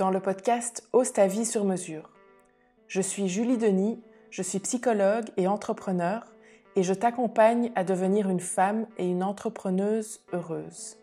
dans 0.00 0.08
le 0.08 0.20
podcast 0.20 0.88
Ose 0.94 1.12
ta 1.12 1.26
vie 1.26 1.44
sur 1.44 1.66
mesure. 1.66 2.08
Je 2.88 3.02
suis 3.02 3.28
Julie 3.28 3.58
Denis, 3.58 4.02
je 4.30 4.40
suis 4.40 4.58
psychologue 4.58 5.26
et 5.36 5.46
entrepreneur 5.46 6.24
et 6.74 6.82
je 6.82 6.94
t'accompagne 6.94 7.70
à 7.74 7.84
devenir 7.84 8.30
une 8.30 8.40
femme 8.40 8.86
et 8.96 9.06
une 9.06 9.22
entrepreneuse 9.22 10.22
heureuse. 10.32 10.96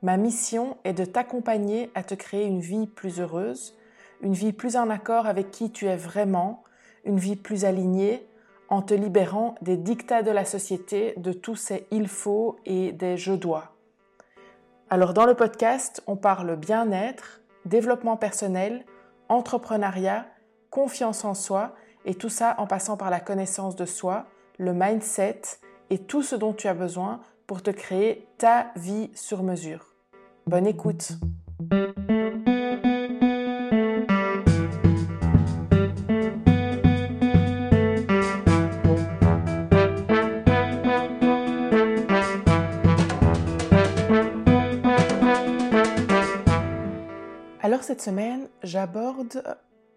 Ma 0.00 0.16
mission 0.16 0.78
est 0.84 0.94
de 0.94 1.04
t'accompagner 1.04 1.90
à 1.94 2.02
te 2.02 2.14
créer 2.14 2.46
une 2.46 2.60
vie 2.60 2.86
plus 2.86 3.20
heureuse, 3.20 3.76
une 4.22 4.32
vie 4.32 4.54
plus 4.54 4.76
en 4.76 4.88
accord 4.88 5.26
avec 5.26 5.50
qui 5.50 5.70
tu 5.70 5.84
es 5.84 5.96
vraiment, 5.98 6.64
une 7.04 7.18
vie 7.18 7.36
plus 7.36 7.66
alignée, 7.66 8.26
en 8.70 8.80
te 8.80 8.94
libérant 8.94 9.56
des 9.60 9.76
dictats 9.76 10.22
de 10.22 10.30
la 10.30 10.46
société, 10.46 11.12
de 11.18 11.34
tous 11.34 11.56
ces 11.56 11.86
il 11.90 12.08
faut 12.08 12.56
et 12.64 12.92
des 12.92 13.18
je 13.18 13.34
dois. 13.34 13.76
Alors 14.88 15.12
dans 15.12 15.26
le 15.26 15.34
podcast, 15.34 16.02
on 16.06 16.16
parle 16.16 16.56
bien-être, 16.56 17.41
développement 17.64 18.16
personnel, 18.16 18.84
entrepreneuriat, 19.28 20.26
confiance 20.70 21.24
en 21.24 21.34
soi, 21.34 21.74
et 22.04 22.14
tout 22.14 22.28
ça 22.28 22.54
en 22.58 22.66
passant 22.66 22.96
par 22.96 23.10
la 23.10 23.20
connaissance 23.20 23.76
de 23.76 23.84
soi, 23.84 24.26
le 24.58 24.72
mindset 24.72 25.42
et 25.90 25.98
tout 25.98 26.22
ce 26.22 26.34
dont 26.34 26.52
tu 26.52 26.68
as 26.68 26.74
besoin 26.74 27.20
pour 27.46 27.62
te 27.62 27.70
créer 27.70 28.26
ta 28.38 28.72
vie 28.76 29.10
sur 29.14 29.42
mesure. 29.42 29.94
Bonne 30.46 30.66
écoute 30.66 31.12
cette 47.92 48.00
semaine, 48.00 48.48
j'aborde 48.62 49.44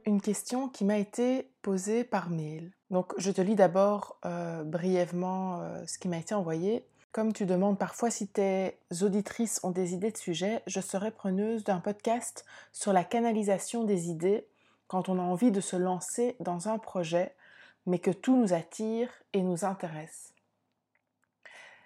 une 0.04 0.20
question 0.20 0.68
qui 0.68 0.84
m'a 0.84 0.98
été 0.98 1.50
posée 1.62 2.04
par 2.04 2.30
mail. 2.30 2.74
Donc 2.90 3.14
je 3.18 3.32
te 3.32 3.40
lis 3.40 3.56
d'abord 3.56 4.20
euh, 4.26 4.66
brièvement 4.66 5.62
euh, 5.62 5.82
ce 5.88 5.98
qui 5.98 6.10
m'a 6.10 6.18
été 6.18 6.36
envoyé. 6.36 6.86
Comme 7.14 7.32
tu 7.32 7.46
demandes 7.46 7.80
parfois 7.80 8.12
si 8.12 8.28
tes 8.28 8.78
auditrices 9.02 9.62
ont 9.64 9.72
des 9.72 9.94
idées 9.94 10.12
de 10.12 10.18
sujet, 10.18 10.62
je 10.68 10.82
serai 10.82 11.10
preneuse 11.10 11.64
d'un 11.64 11.80
podcast 11.80 12.44
sur 12.74 12.92
la 12.92 13.06
canalisation 13.06 13.86
des 13.86 14.10
idées 14.10 14.46
quand 14.88 15.08
on 15.08 15.18
a 15.18 15.24
envie 15.24 15.52
de 15.52 15.62
se 15.62 15.78
lancer 15.78 16.36
dans 16.42 16.68
un 16.68 16.78
projet, 16.78 17.34
mais 17.86 18.00
que 18.00 18.12
tout 18.12 18.36
nous 18.36 18.52
attire 18.52 19.08
et 19.32 19.42
nous 19.42 19.64
intéresse. 19.64 20.34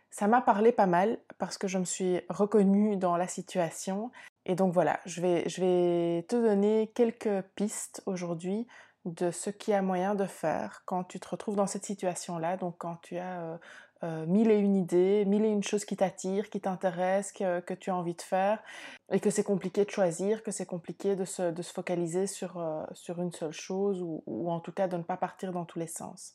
Ça 0.10 0.28
m'a 0.28 0.42
parlé 0.42 0.72
pas 0.72 0.88
mal 0.88 1.20
parce 1.38 1.60
que 1.60 1.68
je 1.68 1.78
me 1.78 1.86
suis 1.86 2.22
reconnue 2.30 2.98
dans 2.98 3.16
la 3.16 3.28
situation 3.28 4.10
et 4.50 4.56
donc 4.56 4.74
voilà, 4.74 5.00
je 5.06 5.22
vais, 5.22 5.48
je 5.48 5.62
vais 5.62 6.24
te 6.24 6.36
donner 6.36 6.92
quelques 6.96 7.44
pistes 7.54 8.02
aujourd'hui 8.08 8.66
de 9.06 9.30
ce 9.30 9.52
qu'il 9.52 9.74
y 9.74 9.76
a 9.76 9.84
moyen 9.84 10.16
de 10.16 10.26
faire 10.26 10.82
quand 10.86 11.04
tu 11.04 11.20
te 11.20 11.30
retrouves 11.30 11.56
dans 11.56 11.68
cette 11.68 11.86
situation-là, 11.86 12.58
donc 12.58 12.74
quand 12.80 12.96
tu 13.04 13.20
as 13.20 13.44
euh, 13.44 13.58
euh, 14.02 14.26
mille 14.26 14.50
et 14.50 14.58
une 14.58 14.76
idées, 14.76 15.24
mille 15.26 15.46
et 15.46 15.50
une 15.50 15.62
choses 15.62 15.86
qui 15.86 15.96
t'attirent, 15.96 16.50
qui 16.50 16.62
t'intéressent, 16.62 17.32
que, 17.32 17.74
tu 17.76 17.92
as 17.92 17.96
envie 17.96 18.16
de 18.16 18.24
faire, 18.24 18.60
et 19.12 19.20
que 19.20 19.30
c'est 19.30 19.44
compliqué 19.44 19.86
de 19.86 19.92
choisir, 19.92 20.42
que 20.42 20.50
c'est 20.50 20.66
compliqué 20.66 21.16
de 21.16 21.26
se, 21.26 21.54
focaliser 21.62 22.26
sur, 22.26 22.58
euh, 22.58 22.84
sur 22.94 23.22
une 23.22 23.32
seule 23.32 23.52
chose, 23.52 24.02
ou, 24.02 24.24
ou, 24.26 24.50
en 24.50 24.62
tout 24.62 24.72
cas 24.72 24.88
de 24.88 24.98
ne 24.98 25.04
pas 25.04 25.18
partir 25.18 25.52
dans 25.54 25.66
tous 25.66 25.78
les 25.78 25.86
sens. 25.86 26.34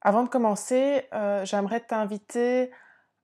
Avant 0.00 0.22
de 0.22 0.30
commencer, 0.30 1.06
j'aimerais 1.44 1.80
t'inviter 1.80 2.72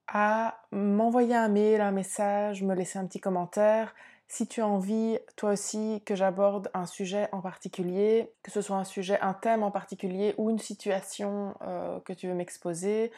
à 0.08 0.58
m'envoyer 0.72 1.36
un 1.36 1.48
mail, 1.48 1.80
un 1.80 1.90
message, 1.92 2.62
me 2.62 2.74
laisser 2.74 2.98
un 2.98 3.06
petit 3.06 3.20
commentaire. 3.20 3.94
Si 4.26 4.46
tu 4.46 4.60
as 4.60 4.66
envie, 4.66 5.18
toi 5.36 5.52
aussi, 5.52 6.02
que 6.04 6.14
j'aborde 6.14 6.70
un 6.74 6.86
sujet 6.86 7.28
en 7.32 7.40
particulier, 7.40 8.32
que 8.42 8.50
ce 8.50 8.60
soit 8.60 8.76
un 8.76 8.84
sujet, 8.84 9.18
un 9.20 9.34
thème 9.34 9.62
en 9.62 9.70
particulier 9.70 10.34
ou 10.36 10.50
une 10.50 10.58
situation 10.58 11.54
euh, 11.62 12.00
que 12.00 12.12
tu 12.12 12.28
veux 12.28 12.34
m'exposer, 12.34 13.10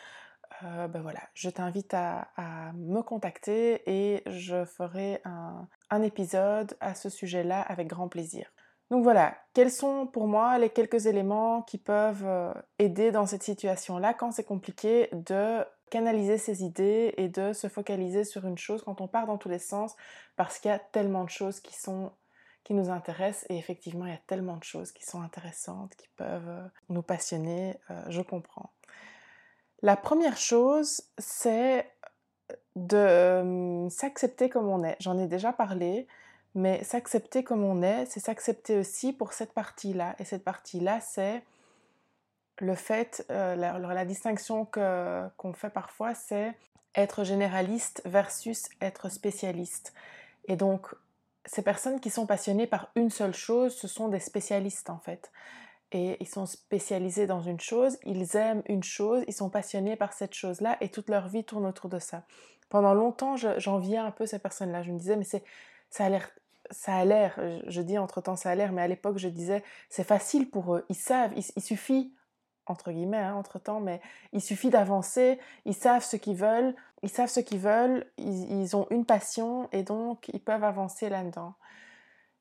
euh, 0.65 0.89
ben 0.89 1.01
voilà, 1.01 1.21
je 1.35 1.49
t'invite 1.49 1.95
à, 1.95 2.29
me 2.75 3.03
contacter 3.03 3.83
et 3.87 4.23
je 4.27 4.65
ferai 4.65 5.21
un, 5.25 5.67
un 5.91 6.03
épisode 6.03 6.77
à 6.81 6.95
ce 6.95 7.09
sujet-là 7.09 7.61
avec 7.63 7.89
grand 7.89 8.09
plaisir. 8.09 8.53
Donc 8.91 9.05
voilà, 9.05 9.37
quels 9.55 9.71
sont 9.71 10.07
pour 10.07 10.27
moi 10.27 10.59
les 10.59 10.71
quelques 10.71 11.07
éléments 11.07 11.63
qui 11.63 11.79
peuvent 11.79 12.27
euh, 12.27 12.53
aider 12.81 13.13
dans 13.13 13.25
cette 13.25 13.45
situation-là 13.45 14.15
quand 14.15 14.33
c'est 14.33 14.45
compliqué 14.45 15.09
de 15.13 15.65
canaliser 15.91 16.39
ses 16.39 16.65
idées 16.65 17.15
et 17.17 17.29
de 17.29 17.53
se 17.53 17.69
focaliser 17.69 18.25
sur 18.25 18.47
une 18.47 18.59
chose 18.59 18.83
quand 18.83 19.01
on 19.01 19.09
part 19.09 19.27
dans 19.27 19.39
tous 19.39 19.49
les 19.49 19.59
sens 19.59 19.97
parce 20.37 20.59
qu'il 20.59 20.71
y 20.71 20.75
a 20.75 20.79
tellement 20.79 21.25
de 21.25 21.31
choses 21.31 21.61
qui 21.61 21.75
sont 21.75 22.13
qui 22.65 22.75
nous 22.75 22.91
intéressent 22.91 23.47
et 23.49 23.57
effectivement 23.57 24.07
il 24.07 24.13
y 24.13 24.15
a 24.15 24.21
tellement 24.27 24.57
de 24.57 24.65
choses 24.65 24.93
qui 24.93 25.05
sont 25.05 25.23
intéressantes 25.23 25.95
qui 25.97 26.09
peuvent 26.17 26.49
euh, 26.49 26.67
nous 26.89 27.03
passionner, 27.03 27.77
euh, 27.91 28.03
je 28.09 28.21
comprends. 28.21 28.71
La 29.83 29.97
première 29.97 30.37
chose, 30.37 31.03
c'est 31.19 31.91
de 32.77 32.97
euh, 32.97 33.89
s'accepter 33.89 34.49
comme 34.51 34.69
on 34.69 34.85
est. 34.85 34.97
J'en 35.01 35.19
ai 35.19 35.27
déjà 35.27 35.53
parlé, 35.53 36.07
mais 36.55 36.85
s'accepter 36.85 37.45
comme 37.45 37.65
on 37.65 37.83
est, 37.83 38.07
c'est 38.07 38.21
s'accepter 38.21 38.79
aussi 38.79 39.13
pour 39.13 39.33
cette 39.33 39.53
partie-là. 39.53 40.17
Et 40.19 40.25
cette 40.25 40.45
partie-là, 40.45 41.01
c'est 41.01 41.43
le 42.61 42.75
fait, 42.75 43.25
euh, 43.31 43.57
la, 43.57 44.05
distinction 44.05 44.67
qu'on 44.67 45.53
fait 45.53 45.71
parfois, 45.71 46.15
c'est 46.15 46.55
être 46.95 47.25
généraliste 47.25 48.03
versus 48.05 48.69
être 48.81 49.09
spécialiste. 49.09 49.95
Et 50.47 50.57
donc, 50.57 50.95
ces 51.47 51.63
personnes 51.63 52.01
qui 52.01 52.11
sont 52.11 52.27
passionnées 52.27 52.67
par 52.67 52.91
une 52.97 53.11
seule 53.11 53.35
chose, 53.35 53.75
ce 53.75 53.89
sont 53.89 54.09
des 54.09 54.21
spécialistes 54.21 54.91
en 54.91 54.99
fait. 54.99 55.31
Et 55.93 56.17
ils 56.21 56.29
sont 56.29 56.47
spécialisés 56.47 57.27
dans 57.27 57.41
une 57.41 57.59
chose, 57.59 57.99
ils 58.05 58.37
aiment 58.37 58.63
une 58.67 58.83
chose, 58.83 59.25
ils 59.27 59.35
sont 59.35 59.51
passionnés 59.51 59.97
par 59.97 60.13
cette 60.13 60.35
chose-là 60.35 60.77
et 60.81 60.89
toute 60.89 61.09
leur 61.09 61.29
vie 61.29 61.45
tourne 61.45 61.67
autour 61.67 61.89
de 61.89 61.99
ça. 61.99 62.25
Pendant 62.69 62.95
longtemps, 62.95 63.37
j'enviais 63.37 63.99
un 63.99 64.13
peu 64.13 64.27
ces 64.27 64.39
personnes-là. 64.39 64.83
Je 64.83 64.93
me 64.93 64.99
disais, 64.99 65.17
mais 65.17 65.25
c'est, 65.25 65.43
ça 65.89 66.05
a 66.05 66.09
l'air 66.09 66.31
ça 66.73 66.95
a 66.95 67.05
l'air, 67.05 67.41
je 67.67 67.83
dis 67.83 67.99
entre-temps 67.99 68.37
ça 68.37 68.51
a 68.51 68.55
l'air, 68.55 68.71
mais 68.71 68.83
à 68.83 68.87
l'époque 68.87 69.19
je 69.19 69.27
disais 69.27 69.65
c'est 69.89 70.05
facile 70.05 70.49
pour 70.49 70.77
eux, 70.77 70.85
ils 70.89 70.95
savent, 70.95 71.33
il 71.35 71.63
suffit 71.63 72.13
entre 72.71 72.93
guillemets, 72.93 73.19
hein, 73.19 73.35
entre-temps, 73.35 73.81
mais 73.81 74.01
il 74.33 74.41
suffit 74.41 74.71
d'avancer, 74.71 75.39
ils 75.65 75.75
savent 75.75 76.05
ce 76.05 76.17
qu'ils 76.17 76.37
veulent, 76.37 76.75
ils 77.03 77.11
savent 77.11 77.29
ce 77.29 77.41
qu'ils 77.41 77.59
veulent, 77.59 78.07
ils, 78.17 78.77
ont 78.77 78.87
une 78.91 79.05
passion 79.05 79.69
et 79.73 79.83
donc 79.83 80.31
ils 80.33 80.41
peuvent 80.41 80.65
avancer 80.65 81.09
là-dedans. 81.09 81.55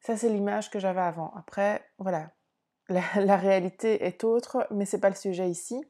Ça, 0.01 0.15
c'est 0.15 0.29
l'image 0.29 0.69
que 0.69 0.79
j'avais 0.79 1.01
avant. 1.01 1.33
Après, 1.35 1.83
voilà, 1.97 2.31
la, 2.89 3.37
réalité 3.37 4.05
est 4.05 4.23
autre, 4.23 4.67
mais 4.71 4.85
c'est 4.85 4.99
pas 4.99 5.09
le 5.09 5.15
sujet 5.15 5.49
ici. 5.49 5.83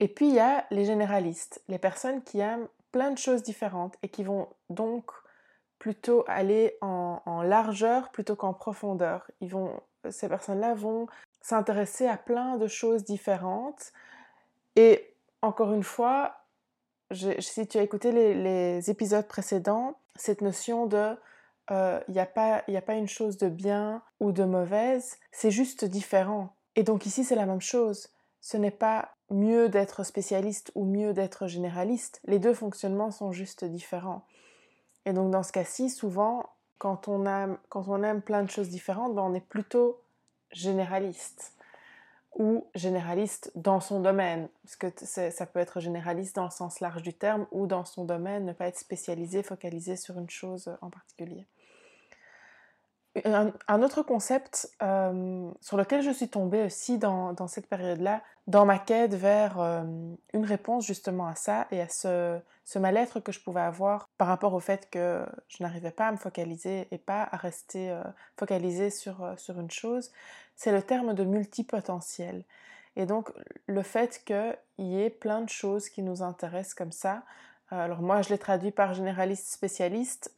Et 0.00 0.08
puis, 0.08 0.28
il 0.28 0.34
y 0.34 0.40
a 0.40 0.64
les 0.70 0.84
généralistes, 0.84 1.62
les 1.68 1.78
personnes 1.78 2.22
qui 2.22 2.40
aiment 2.40 2.68
plein 2.92 3.10
de 3.10 3.18
choses 3.18 3.42
différentes 3.42 3.96
et 4.02 4.08
qui 4.08 4.24
vont 4.24 4.48
donc 4.70 5.10
plutôt 5.78 6.24
aller 6.28 6.76
en, 6.80 7.20
en 7.26 7.42
largeur 7.42 8.10
plutôt 8.10 8.36
qu'en 8.36 8.54
profondeur. 8.54 9.30
Ils 9.40 9.50
vont, 9.50 9.80
ces 10.10 10.28
personnes-là 10.28 10.74
vont 10.74 11.06
s'intéresser 11.44 12.08
à 12.08 12.16
plein 12.16 12.56
de 12.56 12.66
choses 12.66 13.04
différentes. 13.04 13.92
Et 14.76 15.14
encore 15.42 15.74
une 15.74 15.82
fois, 15.82 16.38
si 17.12 17.68
tu 17.68 17.78
as 17.78 17.82
écouté 17.82 18.12
les, 18.12 18.90
épisodes 18.90 19.28
précédents, 19.28 19.98
cette 20.16 20.40
notion 20.40 20.86
de 20.86 21.14
il 21.70 21.76
euh, 21.76 22.00
n'y 22.08 22.20
a, 22.20 22.26
pas, 22.26 22.62
a 22.66 22.80
pas 22.82 22.94
une 22.94 23.08
chose 23.08 23.38
de 23.38 23.48
bien 23.48 24.02
ou 24.20 24.32
de 24.32 24.44
mauvaise, 24.44 25.16
c'est 25.32 25.50
juste 25.50 25.84
différent. 25.84 26.54
Et 26.76 26.82
donc 26.82 27.06
ici, 27.06 27.24
c'est 27.24 27.34
la 27.34 27.46
même 27.46 27.62
chose. 27.62 28.08
Ce 28.42 28.58
n'est 28.58 28.70
pas 28.70 29.14
mieux 29.30 29.70
d'être 29.70 30.04
spécialiste 30.04 30.72
ou 30.74 30.84
mieux 30.84 31.14
d'être 31.14 31.46
généraliste. 31.46 32.20
Les 32.24 32.38
deux 32.38 32.52
fonctionnements 32.52 33.10
sont 33.10 33.32
juste 33.32 33.64
différents. 33.64 34.26
Et 35.06 35.12
donc 35.12 35.30
dans 35.30 35.42
ce 35.42 35.52
cas-ci, 35.52 35.88
souvent, 35.88 36.50
quand 36.78 37.08
on, 37.08 37.24
aime, 37.24 37.56
quand 37.70 37.88
on 37.88 38.02
aime 38.02 38.20
plein 38.20 38.42
de 38.42 38.50
choses 38.50 38.68
différentes, 38.68 39.14
ben 39.14 39.22
on 39.22 39.34
est 39.34 39.46
plutôt 39.46 40.03
généraliste 40.54 41.52
ou 42.36 42.66
généraliste 42.74 43.52
dans 43.54 43.80
son 43.80 44.00
domaine, 44.00 44.48
parce 44.62 44.76
que 44.76 44.88
ça 45.30 45.46
peut 45.46 45.60
être 45.60 45.80
généraliste 45.80 46.34
dans 46.36 46.44
le 46.44 46.50
sens 46.50 46.80
large 46.80 47.02
du 47.02 47.14
terme 47.14 47.46
ou 47.52 47.66
dans 47.66 47.84
son 47.84 48.04
domaine, 48.04 48.44
ne 48.44 48.52
pas 48.52 48.66
être 48.66 48.78
spécialisé, 48.78 49.42
focalisé 49.42 49.96
sur 49.96 50.18
une 50.18 50.30
chose 50.30 50.76
en 50.80 50.90
particulier. 50.90 51.46
Un, 53.22 53.82
autre 53.82 54.02
concept 54.02 54.68
euh, 54.82 55.48
sur 55.60 55.76
lequel 55.76 56.02
je 56.02 56.10
suis 56.10 56.28
tombée 56.28 56.64
aussi 56.64 56.98
dans, 56.98 57.46
cette 57.46 57.68
période-là, 57.68 58.22
dans 58.48 58.66
ma 58.66 58.80
quête 58.80 59.14
vers 59.14 59.60
euh, 59.60 59.84
une 60.32 60.44
réponse 60.44 60.84
justement 60.84 61.28
à 61.28 61.36
ça 61.36 61.68
et 61.70 61.80
à 61.80 61.88
ce, 61.88 62.40
mal-être 62.76 63.20
que 63.20 63.30
je 63.30 63.38
pouvais 63.38 63.60
avoir 63.60 64.08
par 64.18 64.26
rapport 64.26 64.52
au 64.52 64.58
fait 64.58 64.90
que 64.90 65.24
je 65.46 65.62
n'arrivais 65.62 65.92
pas 65.92 66.08
à 66.08 66.12
me 66.12 66.16
focaliser 66.16 66.88
et 66.90 66.98
pas 66.98 67.28
à 67.30 67.36
rester 67.36 67.92
euh, 67.92 68.02
focalisée 68.36 68.90
sur, 68.90 69.32
sur 69.36 69.60
une 69.60 69.70
chose, 69.70 70.10
c'est 70.56 70.72
le 70.72 70.82
terme 70.82 71.14
de 71.14 71.22
multipotentiel. 71.22 72.42
Et 72.96 73.06
donc 73.06 73.30
le 73.66 73.82
fait 73.82 74.24
qu'il 74.24 74.56
y 74.86 75.00
ait 75.00 75.10
plein 75.10 75.40
de 75.40 75.48
choses 75.48 75.88
qui 75.88 76.02
nous 76.02 76.20
intéressent 76.20 76.74
comme 76.74 76.92
ça, 76.92 77.22
alors 77.70 78.02
moi 78.02 78.22
je 78.22 78.30
l'ai 78.30 78.38
traduit 78.38 78.72
par 78.72 78.94
généraliste 78.94 79.52
spécialiste, 79.52 80.32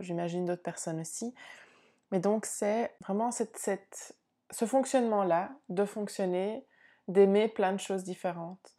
j'imagine 0.00 0.44
d'autres 0.44 0.62
personnes 0.62 1.00
aussi, 1.00 1.34
Mais 2.12 2.20
donc 2.20 2.44
c'est 2.44 2.94
vraiment 3.00 3.30
cette, 3.30 4.14
ce 4.50 4.64
fonctionnement-là 4.66 5.50
de 5.70 5.84
fonctionner, 5.84 6.64
d'aimer 7.08 7.48
plein 7.48 7.72
de 7.72 7.80
choses 7.80 8.04
différentes. 8.04 8.76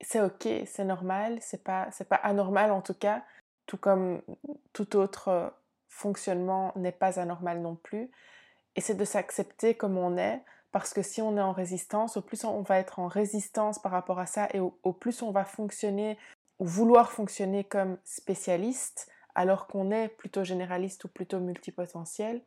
C'est 0.00 0.20
ok, 0.20 0.46
c'est 0.66 0.84
normal, 0.84 1.38
c'est 1.40 1.62
pas, 1.62 1.88
pas 2.08 2.16
anormal 2.16 2.72
en 2.72 2.82
tout 2.82 2.94
cas, 2.94 3.24
tout 3.66 3.78
comme 3.78 4.20
tout 4.72 4.96
autre 4.96 5.54
fonctionnement 5.88 6.72
n'est 6.76 6.92
pas 6.92 7.18
anormal 7.20 7.60
non 7.60 7.76
plus. 7.76 8.10
Et 8.74 8.80
c'est 8.80 8.94
de 8.94 9.04
s'accepter 9.04 9.74
comme 9.74 9.96
on 9.96 10.18
est, 10.18 10.42
parce 10.72 10.92
que 10.92 11.00
si 11.02 11.22
on 11.22 11.38
est 11.38 11.42
en 11.42 11.52
résistance, 11.52 12.16
au 12.16 12.20
plus 12.20 12.44
on 12.44 12.60
va 12.62 12.78
être 12.78 12.98
en 12.98 13.06
résistance 13.06 13.78
par 13.78 13.92
rapport 13.92 14.18
à 14.18 14.26
ça, 14.26 14.48
et 14.52 14.60
au 14.60 14.92
plus 14.92 15.22
on 15.22 15.30
va 15.30 15.44
fonctionner 15.44 16.18
ou 16.58 16.66
vouloir 16.66 17.12
fonctionner 17.12 17.64
comme 17.64 17.96
spécialiste, 18.04 19.08
alors 19.36 19.68
qu'on 19.68 19.92
est 19.92 20.08
plutôt 20.08 20.42
généraliste 20.42 21.04
ou 21.04 21.08
plutôt 21.08 21.38
multipotentiel, 21.38 22.42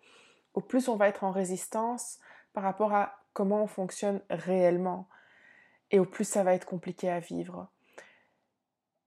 au 0.54 0.62
plus 0.62 0.90
on 0.90 0.96
va 0.96 1.08
être 1.08 1.24
en 1.24 1.32
résistance 1.32 2.20
par 2.52 2.64
rapport 2.64 2.94
à 2.94 3.24
comment 3.34 3.64
on 3.64 3.68
fonctionne 3.68 4.22
réellement. 4.30 5.08
Et 5.92 6.00
au 6.00 6.06
plus 6.06 6.26
ça 6.26 6.44
va 6.44 6.54
être 6.54 6.66
compliqué 6.66 7.10
à 7.10 7.20
vivre. 7.20 7.70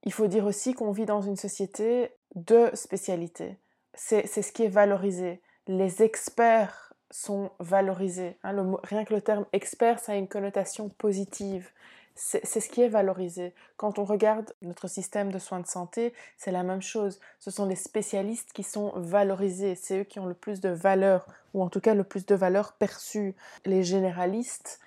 Il 0.03 0.13
faut 0.13 0.27
dire 0.27 0.45
aussi 0.45 0.73
qu'on 0.73 0.91
vit 0.91 1.05
dans 1.05 1.21
une 1.21 1.35
société 1.35 2.11
de 2.35 2.69
spécialités. 2.73 3.57
C'est 3.93 4.25
ce 4.25 4.51
qui 4.51 4.63
est 4.63 4.69
valorisé. 4.69 5.41
Les 5.67 6.01
experts 6.01 6.93
sont 7.11 7.51
valorisés. 7.59 8.37
Hein. 8.43 8.75
rien 8.83 9.05
que 9.05 9.13
le 9.13 9.21
terme 9.21 9.45
expert, 9.53 9.99
ça 9.99 10.13
a 10.13 10.15
une 10.15 10.27
connotation 10.27 10.89
positive. 10.89 11.69
C'est 12.15 12.45
ce 12.45 12.69
qui 12.69 12.81
est 12.81 12.89
valorisé. 12.89 13.55
Quand 13.75 13.97
on 13.97 14.03
regarde 14.03 14.53
notre 14.61 14.87
système 14.87 15.31
de 15.31 15.39
soins 15.39 15.59
de 15.59 15.67
santé, 15.67 16.13
c'est 16.37 16.51
la 16.51 16.61
même 16.61 16.81
chose. 16.81 17.19
Ce 17.39 17.49
sont 17.49 17.65
les 17.65 17.75
spécialistes 17.75 18.53
qui 18.53 18.61
sont 18.61 18.93
valorisés. 18.95 19.73
C'est 19.75 20.01
eux 20.01 20.03
qui 20.03 20.19
ont 20.19 20.27
le 20.27 20.35
plus 20.35 20.61
de 20.61 20.69
valeur, 20.69 21.25
ou 21.55 21.63
en 21.63 21.69
tout 21.69 21.81
cas 21.81 21.95
le 21.95 22.03
plus 22.03 22.27
de 22.27 22.35
valeur 22.35 22.73
perçue. 22.73 23.35
Les 23.65 23.83
généralistes, 23.83 24.79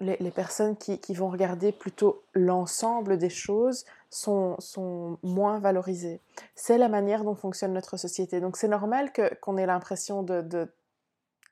les, 0.00 0.30
personnes 0.30 0.76
qui, 0.76 1.14
vont 1.14 1.30
regarder 1.30 1.72
plutôt 1.72 2.22
l'ensemble 2.34 3.16
des 3.16 3.30
choses, 3.30 3.86
sont, 4.10 4.58
moins 5.22 5.60
valorisées. 5.60 6.20
C'est 6.54 6.76
la 6.76 6.88
manière 6.88 7.24
dont 7.24 7.34
fonctionne 7.34 7.72
notre 7.72 7.96
société. 7.96 8.40
Donc 8.40 8.58
c'est 8.58 8.68
normal 8.68 9.12
qu'on 9.40 9.56
ait 9.56 9.66
l'impression 9.66 10.22
de, 10.22 10.42
de 10.42 10.68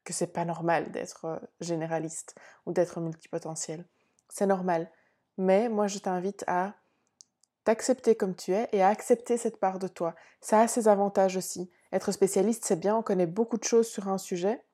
que 0.04 0.12
c'est 0.12 0.32
pas 0.32 0.44
normal 0.44 0.90
d'être 0.90 1.40
généraliste 1.60 2.34
ou 2.66 2.72
d'être 2.72 3.00
multipotentiel 3.00 3.86
c'est 4.32 4.46
normal. 4.46 4.90
Mais 5.36 5.68
moi, 5.68 5.86
je 5.86 5.98
t'invite 5.98 6.42
à 6.46 6.74
t'accepter 7.64 8.16
comme 8.16 8.34
tu 8.34 8.52
es 8.52 8.68
et 8.72 8.82
à 8.82 8.88
accepter 8.88 9.36
cette 9.36 9.60
part 9.60 9.78
de 9.78 9.88
toi. 9.88 10.14
Ça 10.40 10.60
a 10.60 10.68
ses 10.68 10.88
avantages 10.88 11.36
aussi. 11.36 11.70
Être 11.92 12.12
spécialiste, 12.12 12.64
c'est 12.64 12.80
bien, 12.80 12.96
on 12.96 13.02
connaît 13.02 13.26
beaucoup 13.26 13.58
de 13.58 13.64
choses 13.64 13.86
sur 13.86 14.08
un 14.08 14.18
sujet. 14.18 14.64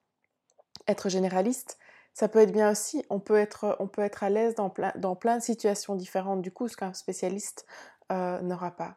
Être 0.87 1.09
généraliste, 1.09 1.79
ça 2.15 2.29
peut 2.29 2.39
être 2.39 2.53
bien 2.53 2.71
aussi. 2.71 3.05
On 3.11 3.19
peut 3.19 3.37
être, 3.37 3.77
à 4.23 4.31
l'aise 4.31 4.55
dans 4.55 4.71
plein, 4.71 4.93
dans 4.97 5.17
plein 5.17 5.39
de 5.39 5.43
situations 5.43 5.97
différentes, 5.97 6.41
du 6.41 6.53
coup, 6.53 6.69
ce 6.69 6.77
qu'un 6.77 6.95
spécialiste 6.95 7.67
euh, 8.13 8.41
n'aura 8.41 8.71
pas. 8.71 8.97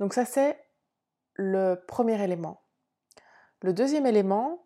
Donc 0.00 0.14
ça, 0.14 0.24
c'est 0.24 0.58
le 1.34 1.74
premier 1.86 2.22
élément. 2.22 2.62
Le 3.60 3.74
deuxième 3.74 4.06
élément, 4.06 4.64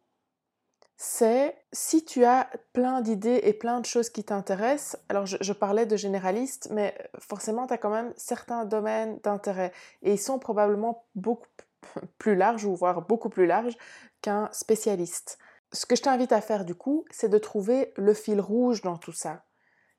c'est 0.96 1.56
si 1.72 2.04
tu 2.04 2.24
as 2.24 2.48
plein 2.72 3.00
d'idées 3.00 3.40
et 3.42 3.52
plein 3.52 3.80
de 3.80 3.86
choses 3.86 4.10
qui 4.10 4.22
t'intéressent, 4.22 4.96
alors 5.08 5.26
je, 5.26 5.52
parlais 5.52 5.86
de 5.86 5.96
généraliste, 5.96 6.68
mais 6.70 6.96
forcément 7.18 7.66
tu 7.66 7.74
as 7.74 7.78
quand 7.78 7.90
même 7.90 8.12
certains 8.16 8.64
domaines 8.64 9.18
d'intérêt 9.24 9.72
et 10.02 10.12
ils 10.12 10.20
sont 10.20 10.38
probablement 10.38 11.04
beaucoup 11.16 11.48
plus 12.18 12.36
larges 12.36 12.64
ou 12.64 12.76
voire 12.76 13.02
beaucoup 13.02 13.28
plus 13.28 13.46
larges 13.46 13.76
qu'un 14.22 14.48
spécialiste. 14.52 15.38
Ce 15.72 15.84
que 15.86 15.96
je 15.96 16.02
t'invite 16.02 16.32
à 16.32 16.40
faire 16.40 16.64
du 16.64 16.76
coup, 16.76 17.04
c'est 17.10 17.28
de 17.28 17.38
trouver 17.38 17.92
le 17.96 18.14
fil 18.14 18.40
rouge 18.40 18.82
dans 18.82 18.96
tout 18.96 19.12
ça. 19.12 19.44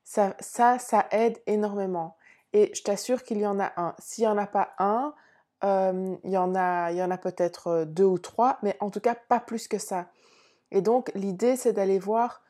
Ça, 0.02 0.34
ça, 0.40 1.06
aide 1.10 1.38
énormément. 1.46 2.16
Et 2.52 2.70
je 2.74 2.82
t'assure 2.82 3.24
qu'il 3.24 3.38
y 3.38 3.46
en 3.46 3.58
a 3.58 3.72
un. 3.76 3.94
S'il 3.98 4.22
n'y 4.22 4.28
en 4.28 4.38
a 4.38 4.46
pas 4.46 4.72
un, 4.78 5.12
euh, 5.64 6.16
il 6.22 6.30
y 6.30 6.38
en 6.38 6.54
a, 6.54 6.92
il 6.92 6.96
y 6.96 7.02
en 7.02 7.10
a 7.10 7.18
peut-être 7.18 7.84
deux 7.84 8.04
ou 8.04 8.18
trois, 8.18 8.58
mais 8.62 8.76
en 8.80 8.88
tout 8.88 9.00
cas 9.00 9.16
pas 9.16 9.40
plus 9.40 9.68
que 9.68 9.78
ça. 9.78 10.06
Et 10.70 10.80
donc 10.80 11.10
l'idée, 11.14 11.56
c'est 11.56 11.72
d'aller 11.72 11.98
voir 11.98 12.42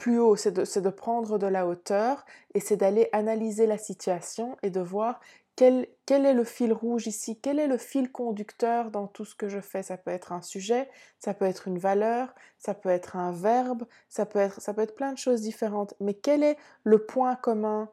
plus 0.00 0.18
haut, 0.18 0.34
c'est 0.34 0.52
de, 0.52 0.90
prendre 0.90 1.38
de 1.38 1.46
la 1.46 1.66
hauteur 1.66 2.24
et 2.54 2.60
c'est 2.60 2.76
d'aller 2.76 3.10
analyser 3.12 3.66
la 3.66 3.76
situation 3.76 4.56
et 4.62 4.70
de 4.70 4.80
voir 4.80 5.20
quel, 5.56 5.88
est 6.08 6.32
le 6.32 6.44
fil 6.44 6.72
rouge 6.72 7.06
ici, 7.06 7.38
quel 7.38 7.58
est 7.58 7.66
le 7.66 7.76
fil 7.76 8.10
conducteur 8.10 8.90
dans 8.90 9.06
tout 9.06 9.26
ce 9.26 9.34
que 9.34 9.50
je 9.50 9.60
fais. 9.60 9.82
Ça 9.82 9.98
peut 9.98 10.10
être 10.10 10.32
un 10.32 10.40
sujet, 10.40 10.88
ça 11.18 11.34
peut 11.34 11.44
être 11.44 11.68
une 11.68 11.78
valeur, 11.78 12.34
ça 12.58 12.72
peut 12.72 12.88
être 12.88 13.16
un 13.16 13.30
verbe, 13.30 13.84
ça 14.08 14.24
peut 14.24 14.38
être, 14.38 14.58
ça 14.62 14.72
peut 14.72 14.80
être 14.80 14.94
plein 14.94 15.12
de 15.12 15.18
choses 15.18 15.42
différentes. 15.42 15.92
Mais 16.00 16.14
quel 16.14 16.42
est 16.42 16.56
le 16.82 17.04
point 17.04 17.36
commun 17.36 17.90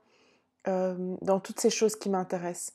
euh, 0.70 1.18
dans 1.22 1.42
toutes 1.42 1.60
ces 1.60 1.70
choses 1.70 1.98
qui 1.98 2.10
m'intéressent? 2.10 2.74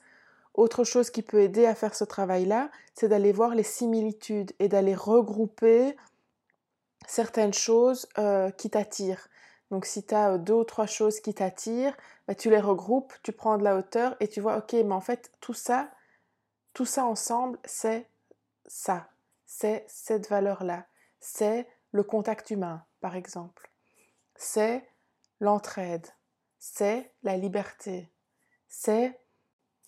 Autre 0.52 0.84
chose 0.84 1.08
qui 1.08 1.22
peut 1.22 1.40
aider 1.40 1.64
à 1.64 1.74
faire 1.74 1.94
ce 1.94 2.04
travail-là, 2.04 2.70
c'est 2.92 3.08
d'aller 3.08 3.32
voir 3.32 3.54
les 3.54 3.62
similitudes 3.62 4.52
et 4.58 4.68
d'aller 4.68 4.94
regrouper 4.94 5.96
certaines 7.06 7.54
choses 7.54 8.08
euh, 8.18 8.50
qui 8.50 8.70
t'attirent. 8.70 9.28
Donc 9.70 9.86
si 9.86 10.04
tu 10.04 10.14
as 10.14 10.32
euh, 10.32 10.38
deux 10.38 10.54
ou 10.54 10.64
trois 10.64 10.86
choses 10.86 11.20
qui 11.20 11.34
t'attirent, 11.34 11.96
bah, 12.28 12.34
tu 12.34 12.50
les 12.50 12.60
regroupes, 12.60 13.14
tu 13.22 13.32
prends 13.32 13.58
de 13.58 13.64
la 13.64 13.76
hauteur 13.76 14.16
et 14.20 14.28
tu 14.28 14.40
vois, 14.40 14.58
ok, 14.58 14.72
mais 14.72 14.92
en 14.92 15.00
fait, 15.00 15.32
tout 15.40 15.54
ça, 15.54 15.90
tout 16.74 16.84
ça 16.84 17.04
ensemble, 17.04 17.58
c'est 17.64 18.08
ça. 18.66 19.08
C'est 19.46 19.84
cette 19.88 20.28
valeur-là. 20.28 20.86
C'est 21.20 21.68
le 21.92 22.02
contact 22.02 22.50
humain, 22.50 22.84
par 23.00 23.16
exemple. 23.16 23.70
C'est 24.34 24.86
l'entraide. 25.40 26.06
C'est 26.58 27.12
la 27.22 27.36
liberté. 27.36 28.10
C'est, 28.68 29.20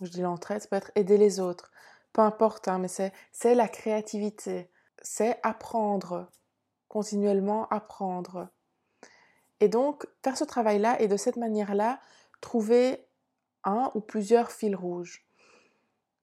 je 0.00 0.08
dis 0.08 0.20
l'entraide, 0.20 0.60
ça 0.62 0.68
peut 0.68 0.76
être 0.76 0.92
aider 0.96 1.16
les 1.16 1.40
autres. 1.40 1.70
Peu 2.12 2.20
importe, 2.22 2.68
hein, 2.68 2.78
mais 2.78 2.88
c'est 2.88 3.54
la 3.54 3.68
créativité. 3.68 4.70
C'est 5.02 5.38
apprendre, 5.42 6.30
continuellement 6.94 7.66
apprendre. 7.70 8.46
Et 9.58 9.68
donc, 9.68 10.06
faire 10.22 10.36
ce 10.36 10.44
travail-là 10.44 11.00
et 11.00 11.08
de 11.08 11.16
cette 11.16 11.36
manière-là, 11.36 11.98
trouver 12.40 13.04
un 13.64 13.90
ou 13.96 14.00
plusieurs 14.00 14.52
fils 14.52 14.76
rouges. 14.76 15.26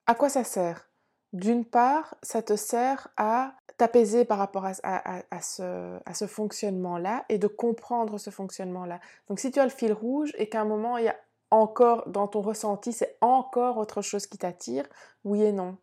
À 0.07 0.15
quoi 0.15 0.29
ça 0.29 0.45
sert? 0.45 0.89
D'une 1.33 1.65
part, 1.65 2.15
ça 2.23 2.41
te 2.41 2.55
sert 2.55 3.09
à 3.17 3.53
t'apaiser 3.75 4.23
par 4.23 4.37
rapport 4.37 4.65
à, 4.65 5.41
ce, 5.41 5.99
à 6.05 6.13
ce 6.13 6.27
fonctionnement-là 6.27 7.25
et 7.27 7.37
de 7.37 7.47
comprendre 7.47 8.17
ce 8.17 8.29
fonctionnement-là. 8.29 9.01
Donc 9.27 9.39
si 9.39 9.51
tu 9.51 9.59
as 9.59 9.65
le 9.65 9.71
fil 9.71 9.91
rouge 9.91 10.31
et 10.37 10.47
qu'à 10.47 10.61
un 10.61 10.65
moment, 10.65 10.97
il 10.97 11.05
y 11.05 11.09
a 11.09 11.15
encore 11.49 12.07
dans 12.07 12.29
ton 12.29 12.41
ressenti, 12.41 12.93
c'est 12.93 13.17
encore 13.19 13.77
autre 13.77 14.01
chose 14.01 14.25
qui 14.25 14.37
t'attire, 14.37 14.87
oui 15.25 15.43
et 15.43 15.51
non. 15.51 15.77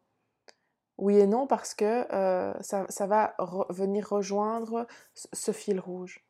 Oui 0.98 1.16
et 1.16 1.26
non, 1.26 1.46
parce 1.46 1.74
que 1.74 2.06
euh, 2.12 2.52
ça, 2.60 3.06
va 3.06 3.34
venir 3.70 4.08
rejoindre 4.08 4.86
ce 5.14 5.52
fil 5.52 5.78
rouge. 5.78 6.24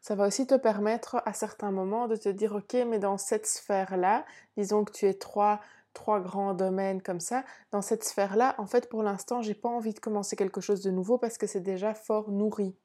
Ça 0.00 0.14
va 0.14 0.26
aussi 0.26 0.46
te 0.46 0.54
permettre 0.54 1.20
à 1.26 1.32
certains 1.32 1.72
moments 1.72 2.06
de 2.06 2.16
te 2.16 2.28
dire, 2.28 2.54
ok, 2.54 2.74
mais 2.86 3.00
dans 3.00 3.18
cette 3.18 3.46
sphère-là, 3.46 4.24
disons 4.56 4.84
que 4.84 4.92
tu 4.92 5.06
es 5.06 5.14
trois, 5.14 5.60
trois 5.92 6.20
grands 6.20 6.54
domaines 6.54 7.02
comme 7.02 7.20
ça, 7.20 7.44
dans 7.72 7.82
cette 7.82 8.04
sphère-là, 8.04 8.54
en 8.58 8.66
fait, 8.66 8.88
pour 8.88 9.02
l'instant, 9.02 9.42
j'ai 9.42 9.54
pas 9.54 9.68
envie 9.68 9.92
de 9.92 10.00
commencer 10.00 10.36
quelque 10.36 10.60
chose 10.60 10.82
de 10.82 10.90
nouveau 10.90 11.18
parce 11.18 11.36
que 11.36 11.46
c'est 11.46 11.60
déjà 11.60 11.92
fort 11.92 12.30
nourri. 12.30 12.76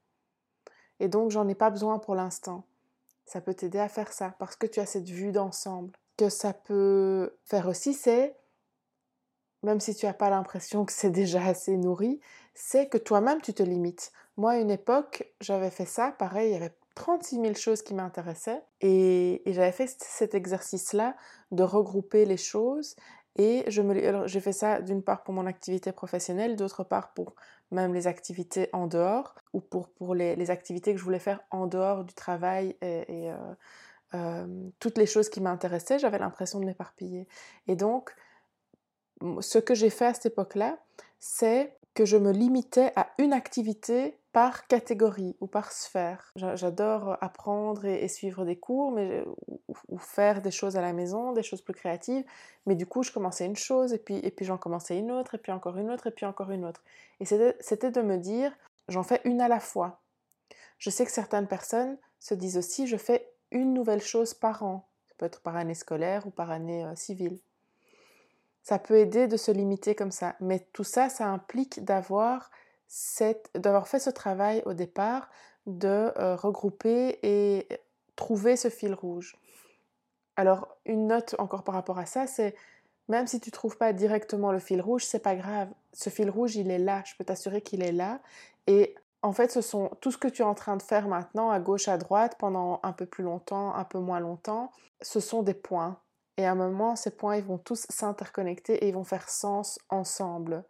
Et 0.99 1.07
donc, 1.07 1.29
j'en 1.29 1.47
ai 1.47 1.55
pas 1.55 1.69
besoin 1.69 1.99
pour 1.99 2.15
l'instant. 2.15 2.63
Ça 3.25 3.41
peut 3.41 3.53
t'aider 3.53 3.79
à 3.79 3.89
faire 3.89 4.11
ça 4.11 4.33
parce 4.39 4.55
que 4.55 4.65
tu 4.65 4.79
as 4.79 4.85
cette 4.87 5.09
vue 5.09 5.31
d'ensemble. 5.31 5.91
Que 6.17 6.29
ça 6.29 6.53
peut 6.53 7.37
faire 7.45 7.67
aussi, 7.67 7.93
c'est 7.93 8.35
même 9.63 9.79
si 9.79 9.95
tu 9.95 10.05
n'as 10.05 10.13
pas 10.13 10.29
l'impression 10.29 10.85
que 10.85 10.93
c'est 10.93 11.09
déjà 11.09 11.43
assez 11.45 11.75
nourri, 11.77 12.19
c'est 12.53 12.87
que 12.87 12.97
toi-même 12.97 13.41
tu 13.41 13.53
te 13.53 13.63
limites. 13.63 14.11
Moi, 14.37 14.51
à 14.51 14.57
une 14.57 14.71
époque, 14.71 15.31
j'avais 15.41 15.71
fait 15.71 15.85
ça, 15.85 16.11
pareil, 16.11 16.49
il 16.49 16.53
y 16.53 16.55
avait 16.55 16.75
36 16.95 17.35
000 17.41 17.53
choses 17.53 17.81
qui 17.83 17.93
m'intéressaient 17.93 18.63
et, 18.81 19.41
j'avais 19.45 19.71
fait 19.71 19.87
cet 19.99 20.33
exercice-là 20.33 21.15
de 21.51 21.63
regrouper 21.63 22.25
les 22.25 22.37
choses 22.37 22.95
et 23.35 23.63
j'ai 23.67 24.39
fait 24.39 24.51
ça 24.51 24.81
d'une 24.81 25.03
part 25.03 25.23
pour 25.23 25.33
mon 25.33 25.45
activité 25.45 25.91
professionnelle, 25.91 26.55
d'autre 26.55 26.83
part 26.83 27.13
pour 27.13 27.35
même 27.69 27.93
les 27.93 28.07
activités 28.07 28.69
en 28.73 28.87
dehors 28.87 29.35
ou 29.53 29.61
pour, 29.61 29.89
pour 29.89 30.15
les, 30.15 30.49
activités 30.49 30.93
que 30.93 30.99
je 30.99 31.03
voulais 31.03 31.19
faire 31.19 31.41
en 31.51 31.67
dehors 31.67 32.03
du 32.03 32.15
travail 32.15 32.75
et, 32.81 33.05
euh, 33.31 33.35
euh, 34.15 34.47
toutes 34.79 34.97
les 34.97 35.05
choses 35.05 35.29
qui 35.29 35.41
m'intéressaient, 35.41 35.99
j'avais 35.99 36.17
l'impression 36.17 36.59
de 36.59 36.65
m'éparpiller. 36.65 37.27
Et 37.67 37.75
donc, 37.75 38.15
ce 39.41 39.57
que 39.57 39.75
j'ai 39.75 39.89
fait 39.89 40.05
à 40.05 40.13
cette 40.13 40.27
époque-là, 40.27 40.77
c'est 41.19 41.77
que 41.93 42.05
je 42.05 42.17
me 42.17 42.31
limitais 42.31 42.91
à 42.95 43.09
une 43.17 43.33
activité 43.33 44.19
par 44.31 44.67
catégorie 44.67 45.35
ou 45.41 45.47
par 45.47 45.71
sphère. 45.71 46.31
J'adore 46.35 47.17
apprendre 47.21 47.85
et, 47.85 48.07
suivre 48.07 48.45
des 48.45 48.55
cours 48.55 48.91
mais, 48.91 49.25
ou, 49.67 49.97
faire 49.97 50.43
des 50.43 50.51
choses 50.51 50.77
à 50.77 50.81
la 50.81 50.93
maison, 50.93 51.33
des 51.33 51.41
choses 51.41 51.63
plus 51.63 51.73
créatives, 51.73 52.23
mais 52.67 52.75
du 52.75 52.85
coup 52.85 53.01
je 53.01 53.11
commençais 53.11 53.47
une 53.47 53.55
chose 53.55 53.93
et 53.93 53.97
puis, 53.97 54.17
et 54.17 54.29
puis 54.29 54.45
j'en 54.45 54.59
commençais 54.59 54.99
une 54.99 55.11
autre 55.11 55.33
et 55.33 55.37
puis 55.39 55.51
encore 55.51 55.77
une 55.77 55.89
autre 55.89 56.05
et 56.05 56.11
puis 56.11 56.27
encore 56.27 56.51
une 56.51 56.65
autre. 56.65 56.83
Et 57.19 57.25
c'était 57.25 57.89
de 57.89 58.01
me 58.03 58.17
dire, 58.17 58.53
j'en 58.89 59.01
fais 59.01 59.21
une 59.25 59.41
à 59.41 59.47
la 59.47 59.59
fois. 59.59 60.01
Je 60.77 60.91
sais 60.91 61.03
que 61.03 61.11
certaines 61.11 61.47
personnes 61.47 61.97
se 62.19 62.35
disent 62.35 62.57
aussi, 62.59 62.85
je 62.85 62.97
fais 62.97 63.33
une 63.49 63.73
nouvelle 63.73 64.03
chose 64.03 64.35
par 64.35 64.61
an. 64.61 64.87
Ça 65.07 65.15
peut 65.17 65.25
être 65.25 65.41
par 65.41 65.55
année 65.55 65.73
scolaire 65.73 66.27
ou 66.27 66.29
par 66.29 66.51
année 66.51 66.85
euh, 66.85 66.95
civile. 66.95 67.39
Ça 68.67 68.79
peut 68.79 68.97
aider 68.97 69.27
de 69.27 69.37
se 69.37 69.49
limiter 69.49 69.95
comme 69.95 70.11
ça. 70.11 70.35
Mais 70.41 70.59
tout 70.73 70.83
ça, 70.83 71.07
ça 71.07 71.25
implique 71.27 71.85
d'avoir 71.85 72.51
fait 72.89 73.39
ce 73.99 74.09
travail 74.09 74.61
au 74.65 74.73
départ, 74.73 75.29
de 75.67 76.11
euh, 76.17 76.35
regrouper 76.35 77.17
et 77.23 77.69
trouver 78.17 78.57
ce 78.57 78.67
fil 78.67 78.93
rouge. 78.93 79.37
Alors, 80.35 80.67
une 80.85 81.07
note 81.07 81.33
encore 81.39 81.63
par 81.63 81.75
rapport 81.75 81.97
à 81.97 82.05
ça, 82.05 82.27
c'est 82.27 82.55
même 83.07 83.25
si 83.25 83.39
tu 83.39 83.51
trouves 83.51 83.77
pas 83.77 83.93
directement 83.93 84.51
le 84.51 84.59
fil 84.59 84.81
rouge, 84.81 85.05
c'est 85.05 85.23
pas 85.23 85.37
grave. 85.37 85.69
Ce 85.93 86.09
fil 86.09 86.29
rouge, 86.29 86.57
il 86.57 86.69
est 86.69 86.77
là. 86.77 87.03
Je 87.05 87.15
peux 87.15 87.23
t'assurer 87.23 87.61
qu'il 87.61 87.81
est 87.81 87.93
là. 87.93 88.19
Et 88.67 88.95
en 89.21 89.31
fait, 89.31 89.49
ce 89.49 89.61
sont 89.61 89.91
tout 90.01 90.11
ce 90.11 90.17
que 90.17 90.27
tu 90.27 90.41
es 90.41 90.45
en 90.45 90.55
train 90.55 90.75
de 90.75 90.83
faire 90.83 91.07
maintenant, 91.07 91.51
à 91.51 91.61
gauche, 91.61 91.87
à 91.87 91.97
droite, 91.97 92.35
pendant 92.37 92.81
un 92.83 92.91
peu 92.91 93.05
plus 93.05 93.23
longtemps, 93.23 93.73
un 93.75 93.85
peu 93.85 93.99
moins 93.99 94.19
longtemps, 94.19 94.73
ce 95.01 95.21
sont 95.21 95.41
des 95.41 95.53
points. 95.53 96.01
Et 96.37 96.45
à 96.45 96.51
un 96.51 96.55
moment, 96.55 96.95
ces 96.95 97.11
points, 97.11 97.35
ils 97.37 97.43
vont 97.43 97.57
tous 97.57 97.85
s'interconnecter 97.89 98.75
et 98.75 98.89
ils 98.89 98.93
vont 98.93 99.03
faire 99.03 99.29
sens 99.29 99.79
ensemble. 99.89 100.63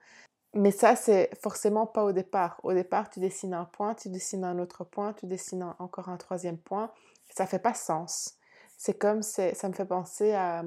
Mais 0.53 0.71
ça, 0.71 0.95
c'est 0.95 1.29
forcément 1.41 1.85
pas 1.85 2.03
au 2.03 2.13
départ. 2.13 2.59
Au 2.63 2.73
départ, 2.73 3.09
tu 3.09 3.19
dessines 3.19 3.53
un 3.53 3.65
point, 3.65 3.93
tu 3.93 4.09
dessines 4.09 4.45
un 4.45 4.59
autre 4.59 4.83
point, 4.85 5.13
tu 5.13 5.27
dessines 5.27 5.73
encore 5.79 6.09
un 6.09 6.17
troisième 6.17 6.57
point. 6.57 6.91
Ça 7.35 7.45
fait 7.45 7.59
pas 7.59 7.73
sens. 7.73 8.37
C'est 8.77 8.97
comme, 8.97 9.21
ça 9.21 9.51
me 9.67 9.73
fait 9.73 9.85
penser 9.85 10.33
à, 10.33 10.63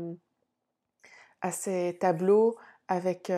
à 1.41 1.51
ces 1.51 1.97
tableaux 2.01 2.57
avec 2.91 3.33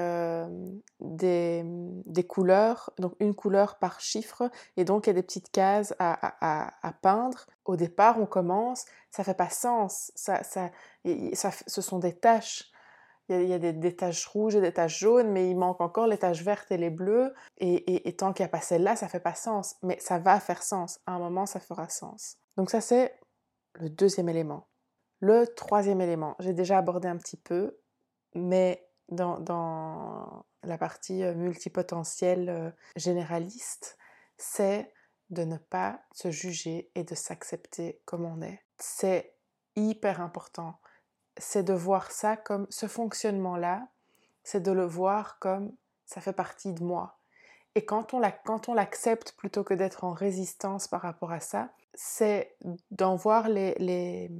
des, 1.00 1.62
des, 1.62 2.24
couleurs, 2.24 2.90
donc 2.98 3.14
une 3.20 3.34
couleur 3.34 3.78
par 3.78 4.00
chiffre, 4.00 4.50
et 4.78 4.84
donc 4.86 5.06
il 5.06 5.10
y 5.10 5.12
a 5.12 5.12
des 5.12 5.22
petites 5.22 5.50
cases 5.50 5.94
à, 5.98 6.70
à, 6.82 6.92
peindre. 6.94 7.46
Au 7.66 7.76
départ, 7.76 8.18
on 8.18 8.24
commence, 8.24 8.86
ça 9.10 9.22
fait 9.24 9.34
pas 9.34 9.50
sens, 9.50 10.10
ça, 10.14 10.42
ça, 10.42 10.70
ça 11.34 11.50
ce 11.66 11.82
sont 11.82 11.98
des 11.98 12.14
taches. 12.14 12.70
Il 13.28 13.46
y 13.46 13.52
a, 13.52 13.58
des, 13.58 13.74
des, 13.74 13.94
taches 13.94 14.26
rouges 14.26 14.56
et 14.56 14.60
des 14.62 14.72
taches 14.72 14.98
jaunes, 14.98 15.30
mais 15.30 15.50
il 15.50 15.56
manque 15.56 15.82
encore 15.82 16.06
les 16.06 16.18
taches 16.18 16.42
vertes 16.42 16.72
et 16.72 16.78
les 16.78 16.90
bleues, 16.90 17.34
et, 17.58 17.74
et, 17.74 18.08
et 18.08 18.16
tant 18.16 18.32
qu'il 18.32 18.44
n'y 18.44 18.48
a 18.48 18.50
pas 18.50 18.62
celle-là, 18.62 18.96
ça 18.96 19.08
fait 19.08 19.20
pas 19.20 19.34
sens. 19.34 19.76
Mais 19.82 19.98
ça 20.00 20.18
va 20.18 20.40
faire 20.40 20.62
sens, 20.62 20.98
à 21.06 21.12
un 21.12 21.18
moment, 21.18 21.44
ça 21.44 21.60
fera 21.60 21.90
sens. 21.90 22.38
Donc 22.56 22.70
ça, 22.70 22.80
c'est 22.80 23.14
le 23.74 23.90
deuxième 23.90 24.30
élément. 24.30 24.66
Le 25.20 25.46
troisième 25.46 26.00
élément, 26.00 26.36
j'ai 26.38 26.54
déjà 26.54 26.78
abordé 26.78 27.06
un 27.06 27.18
petit 27.18 27.36
peu, 27.36 27.76
mais 28.34 28.88
dans, 29.12 30.44
la 30.64 30.78
partie 30.78 31.24
euh, 31.24 31.34
multipotentielle 31.34 32.48
euh, 32.48 32.70
généraliste, 32.96 33.98
c'est 34.38 34.92
de 35.30 35.44
ne 35.44 35.56
pas 35.56 36.00
se 36.12 36.30
juger 36.30 36.90
et 36.94 37.04
de 37.04 37.14
s'accepter 37.14 38.00
comme 38.04 38.24
on 38.24 38.42
est. 38.42 38.62
C'est 38.78 39.34
hyper 39.76 40.20
important. 40.20 40.78
C'est 41.38 41.62
de 41.62 41.72
voir 41.72 42.10
ça 42.10 42.36
comme 42.36 42.66
ce 42.70 42.86
fonctionnement-là, 42.86 43.88
c'est 44.44 44.60
de 44.60 44.72
le 44.72 44.84
voir 44.84 45.38
comme 45.38 45.74
ça 46.04 46.20
fait 46.20 46.32
partie 46.32 46.72
de 46.72 46.84
moi. 46.84 47.18
Et 47.74 47.84
quand 47.84 48.12
on 48.14 48.74
l'accepte 48.74 49.32
plutôt 49.32 49.64
que 49.64 49.72
d'être 49.74 50.04
en 50.04 50.12
résistance 50.12 50.88
par 50.88 51.00
rapport 51.00 51.32
à 51.32 51.40
ça, 51.40 51.70
c'est 51.94 52.56
d'en 52.90 53.16
voir 53.16 53.48
les, 53.48 54.30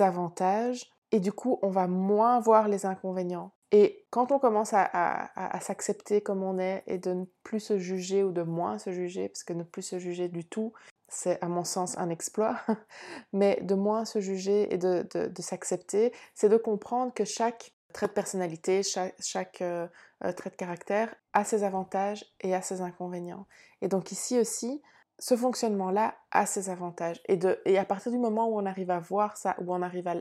avantages 0.00 0.90
et 1.10 1.20
du 1.20 1.32
coup, 1.32 1.58
on 1.62 1.68
va 1.68 1.86
moins 1.86 2.40
voir 2.40 2.68
les 2.68 2.86
inconvénients. 2.86 3.52
Et 3.74 4.04
quand 4.10 4.32
on 4.32 4.38
commence 4.38 4.74
à, 4.74 5.30
s'accepter 5.60 6.20
comme 6.20 6.42
on 6.42 6.58
est 6.58 6.84
et 6.86 6.98
de 6.98 7.14
ne 7.14 7.24
plus 7.42 7.60
se 7.60 7.78
juger 7.78 8.22
ou 8.22 8.30
de 8.30 8.42
moins 8.42 8.78
se 8.78 8.92
juger, 8.92 9.30
parce 9.30 9.44
que 9.44 9.54
ne 9.54 9.62
plus 9.62 9.82
se 9.82 9.98
juger 9.98 10.28
du 10.28 10.44
tout, 10.44 10.74
c'est 11.08 11.42
à 11.42 11.48
mon 11.48 11.64
sens 11.64 11.96
un 11.96 12.10
exploit, 12.10 12.60
mais 13.32 13.58
de 13.62 13.74
moins 13.74 14.04
se 14.04 14.20
juger 14.20 14.72
et 14.72 14.76
de, 14.76 15.06
s'accepter, 15.38 16.12
c'est 16.34 16.50
de 16.50 16.58
comprendre 16.58 17.14
que 17.14 17.24
chaque 17.24 17.72
trait 17.94 18.08
de 18.08 18.12
personnalité, 18.12 18.82
chaque, 18.82 19.62
euh, 19.62 19.86
euh, 20.24 20.32
trait 20.32 20.50
de 20.50 20.56
caractère 20.56 21.14
a 21.32 21.44
ses 21.44 21.64
avantages 21.64 22.24
et 22.40 22.54
a 22.54 22.60
ses 22.60 22.82
inconvénients. 22.82 23.46
Et 23.80 23.88
donc 23.88 24.12
ici 24.12 24.38
aussi, 24.38 24.82
ce 25.18 25.36
fonctionnement-là 25.36 26.14
a 26.30 26.44
ses 26.44 26.68
avantages. 26.68 27.22
Et, 27.26 27.38
et 27.64 27.78
à 27.78 27.84
partir 27.84 28.12
du 28.12 28.18
moment 28.18 28.48
où 28.48 28.58
on 28.58 28.66
arrive 28.66 28.90
à 28.90 28.98
voir 28.98 29.36
ça, 29.36 29.56
où 29.60 29.74
on 29.74 29.80
arrive 29.82 30.08
à 30.08 30.16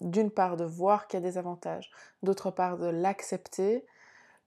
d'une 0.00 0.30
part 0.30 0.56
de 0.56 0.64
voir 0.64 1.06
qu'il 1.06 1.20
y 1.20 1.22
a 1.22 1.28
des 1.28 1.38
avantages, 1.38 1.90
d'autre 2.22 2.50
part 2.50 2.78
de 2.78 2.86
l'accepter, 2.86 3.84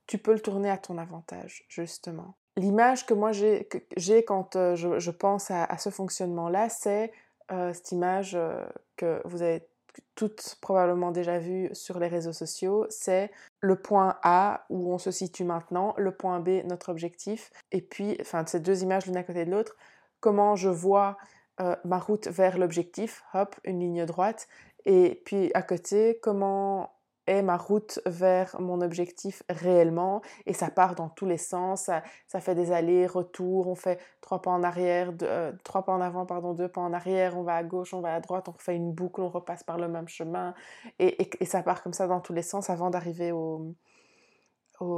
tu 0.07 0.17
peux 0.17 0.33
le 0.33 0.39
tourner 0.39 0.69
à 0.69 0.77
ton 0.77 0.97
avantage, 0.97 1.65
justement. 1.69 2.35
L'image 2.55 3.05
que 3.05 3.13
moi 3.13 3.31
j'ai 3.31 3.67
quand 4.25 4.55
euh, 4.55 4.75
je, 4.75 5.12
pense 5.12 5.50
à, 5.50 5.77
ce 5.77 5.89
fonctionnement-là, 5.89 6.69
c'est 6.69 7.12
euh, 7.51 7.73
cette 7.73 7.91
image 7.91 8.35
euh, 8.35 8.63
que 8.95 9.21
vous 9.25 9.41
avez 9.41 9.67
toutes 10.15 10.57
probablement 10.62 11.12
déjà 11.12 11.39
vue 11.39 11.69
sur 11.73 12.00
les 12.00 12.07
réseaux 12.07 12.33
sociaux, 12.33 12.85
c'est 12.89 13.31
le 13.59 13.75
point 13.75 14.17
A 14.23 14.65
où 14.69 14.91
on 14.93 14.97
se 14.97 15.12
situe 15.12 15.43
maintenant, 15.43 15.93
le 15.97 16.12
point 16.12 16.39
B, 16.39 16.63
notre 16.65 16.89
objectif, 16.89 17.51
et 17.71 17.81
puis, 17.81 18.17
enfin, 18.21 18.43
ces 18.45 18.59
deux 18.59 18.83
images 18.83 19.05
l'une 19.05 19.17
à 19.17 19.23
côté 19.23 19.45
de 19.45 19.51
l'autre, 19.51 19.75
comment 20.19 20.55
je 20.55 20.69
vois 20.69 21.17
ma 21.85 22.00
route 22.00 22.27
vers 22.27 22.57
l'objectif, 22.57 23.23
hop, 23.35 23.55
une 23.63 23.79
ligne 23.79 24.05
droite, 24.07 24.47
et 24.85 25.21
puis 25.25 25.51
à 25.53 25.61
côté, 25.61 26.19
comment 26.21 26.93
est 27.25 27.41
ma 27.41 27.57
route 27.57 27.99
vers 28.05 28.59
mon 28.59 28.81
objectif 28.81 29.43
réellement? 29.49 30.21
Et 30.45 30.53
ça 30.53 30.69
part 30.69 30.95
dans 30.95 31.09
tous 31.09 31.25
les 31.25 31.37
sens, 31.37 31.89
ça, 32.27 32.39
fait 32.41 32.55
des 32.55 32.71
allers-retours, 32.71 33.67
on 33.67 33.75
fait 33.75 33.99
trois 34.21 34.41
pas 34.41 34.51
en 34.51 34.63
arrière, 34.63 35.13
euh, 35.21 35.53
trois 35.63 35.83
pas 35.83 35.93
en 35.93 36.01
avant, 36.01 36.25
pardon, 36.25 36.53
deux 36.53 36.67
pas 36.67 36.81
en 36.81 36.93
arrière, 36.93 37.37
on 37.37 37.43
va 37.43 37.55
à 37.55 37.63
gauche, 37.63 37.93
on 37.93 38.01
va 38.01 38.15
à 38.15 38.19
droite, 38.19 38.49
on 38.49 38.53
fait 38.53 38.75
une 38.75 38.91
boucle, 38.91 39.21
on 39.21 39.29
repasse 39.29 39.63
par 39.63 39.77
le 39.77 39.87
même 39.87 40.07
chemin 40.07 40.53
et, 40.99 41.29
ça 41.45 41.63
part 41.63 41.83
comme 41.83 41.93
ça 41.93 42.07
dans 42.07 42.19
tous 42.19 42.33
les 42.33 42.41
sens 42.41 42.69
avant 42.69 42.89
d'arriver 42.89 43.31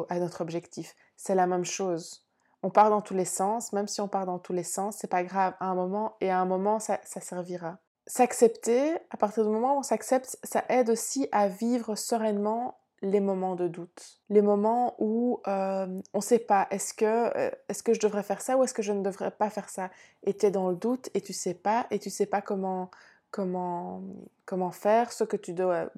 à 0.09 0.19
notre 0.19 0.41
objectif. 0.41 0.95
C'est 1.17 1.35
la 1.35 1.47
même 1.47 1.65
chose. 1.65 2.25
On 2.63 2.71
part 2.71 2.89
dans 2.89 3.01
tous 3.01 3.13
les 3.13 3.25
sens, 3.25 3.73
même 3.73 3.87
si 3.87 4.01
on 4.01 4.07
part 4.07 4.25
dans 4.25 4.39
tous 4.39 4.53
les 4.53 4.63
sens, 4.63 4.97
c'est 4.97 5.09
pas 5.09 5.23
grave 5.23 5.53
à 5.59 5.67
un 5.67 5.75
moment 5.75 6.15
et 6.21 6.31
à 6.31 6.39
un 6.39 6.45
moment 6.45 6.79
ça 6.79 6.99
servira 7.03 7.77
s'accepter, 8.07 8.95
à 9.09 9.17
partir 9.17 9.43
du 9.43 9.49
moment 9.49 9.75
où 9.75 9.79
on 9.79 9.83
s'accepte, 9.83 10.37
ça 10.43 10.63
aide 10.69 10.89
aussi 10.89 11.27
à 11.31 11.47
vivre 11.47 11.95
sereinement 11.95 12.77
les 13.01 13.19
moments 13.19 13.55
de 13.55 13.67
doute, 13.67 14.19
les 14.29 14.41
moments 14.41 14.95
où 14.99 15.41
euh, 15.47 16.01
on 16.13 16.17
ne 16.17 16.23
sait 16.23 16.39
pas, 16.39 16.67
est-ce 16.71 16.93
que, 16.93 17.05
euh, 17.05 17.51
est-ce 17.69 17.83
que 17.83 17.93
je 17.93 17.99
devrais 17.99 18.23
faire 18.23 18.41
ça 18.41 18.57
ou 18.57 18.63
est-ce 18.63 18.73
que 18.73 18.81
je 18.81 18.93
ne 18.93 19.01
devrais 19.03 19.31
pas 19.31 19.49
faire 19.49 19.69
ça? 19.69 19.89
Et 20.23 20.33
tu 20.35 20.45
es 20.45 20.51
dans 20.51 20.69
le 20.69 20.75
doute 20.75 21.09
et 21.13 21.21
tu 21.21 21.33
sais 21.33 21.53
pas, 21.53 21.87
et 21.91 21.99
tu 21.99 22.09
sais 22.09 22.25
pas 22.25 22.41
comment, 22.41 22.89
comment, 23.31 24.01
comment 24.45 24.71
faire 24.71 25.11
ce 25.11 25.23
que, 25.23 25.37
tu 25.37 25.53
dois, 25.53 25.89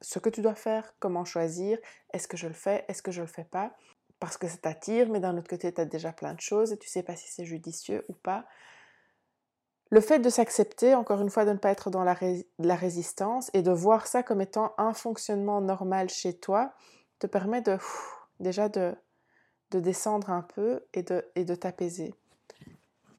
ce 0.00 0.18
que 0.18 0.30
tu 0.30 0.40
dois 0.40 0.54
faire, 0.54 0.94
comment 0.98 1.24
choisir, 1.24 1.78
est-ce 2.12 2.26
que 2.26 2.36
je 2.36 2.46
le 2.46 2.54
fais, 2.54 2.84
est-ce 2.88 3.02
que 3.02 3.12
je 3.12 3.20
le 3.20 3.26
fais 3.26 3.44
pas? 3.44 3.72
Parce 4.20 4.36
que 4.36 4.48
ça 4.48 4.56
t'attire, 4.56 5.08
mais 5.10 5.20
d'un 5.20 5.36
autre 5.36 5.48
côté, 5.48 5.72
tu 5.72 5.80
as 5.80 5.84
déjà 5.84 6.12
plein 6.12 6.34
de 6.34 6.40
choses 6.40 6.72
et 6.72 6.78
tu 6.78 6.88
sais 6.88 7.02
pas 7.02 7.14
si 7.14 7.30
c'est 7.30 7.44
judicieux 7.44 8.04
ou 8.08 8.14
pas. 8.14 8.46
Le 9.90 10.00
fait 10.00 10.18
de 10.18 10.28
s'accepter, 10.28 10.94
encore 10.94 11.20
une 11.20 11.30
fois, 11.30 11.44
de 11.44 11.52
ne 11.52 11.58
pas 11.58 11.70
être 11.70 11.90
dans 11.90 12.04
la, 12.04 12.14
résistance 12.74 13.50
et 13.54 13.62
de 13.62 13.70
voir 13.70 14.06
ça 14.06 14.22
comme 14.22 14.40
étant 14.40 14.74
un 14.76 14.92
fonctionnement 14.92 15.60
normal 15.60 16.10
chez 16.10 16.34
toi, 16.36 16.72
te 17.18 17.26
permet 17.26 17.62
de 17.62 17.78
déjà 18.38 18.68
de, 18.68 18.94
descendre 19.70 20.30
un 20.30 20.42
peu 20.42 20.84
et 20.92 21.02
de, 21.02 21.24
et 21.34 21.44
de 21.44 21.54
t'apaiser. 21.54 22.14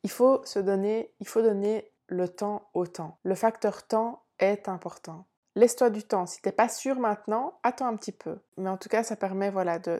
Il 0.03 0.11
faut 0.11 0.41
se 0.45 0.59
donner, 0.59 1.11
il 1.19 1.27
faut 1.27 1.41
donner 1.41 1.91
le 2.07 2.27
temps 2.27 2.69
au 2.73 2.85
temps. 2.85 3.17
Le 3.23 3.35
facteur 3.35 3.85
temps 3.87 4.23
est 4.37 4.69
important. 4.69 5.25
Laisse-toi 5.55 5.89
du 5.89 6.03
temps. 6.03 6.25
Si 6.25 6.41
tu 6.41 6.47
n'es 6.47 6.53
pas 6.53 6.69
sûr 6.69 6.99
maintenant, 6.99 7.59
attends 7.63 7.87
un 7.87 7.95
petit 7.95 8.11
peu. 8.11 8.37
Mais 8.57 8.69
en 8.69 8.77
tout 8.77 8.89
cas, 8.89 9.03
ça 9.03 9.15
permet 9.15 9.49
voilà, 9.49 9.79
de, 9.79 9.99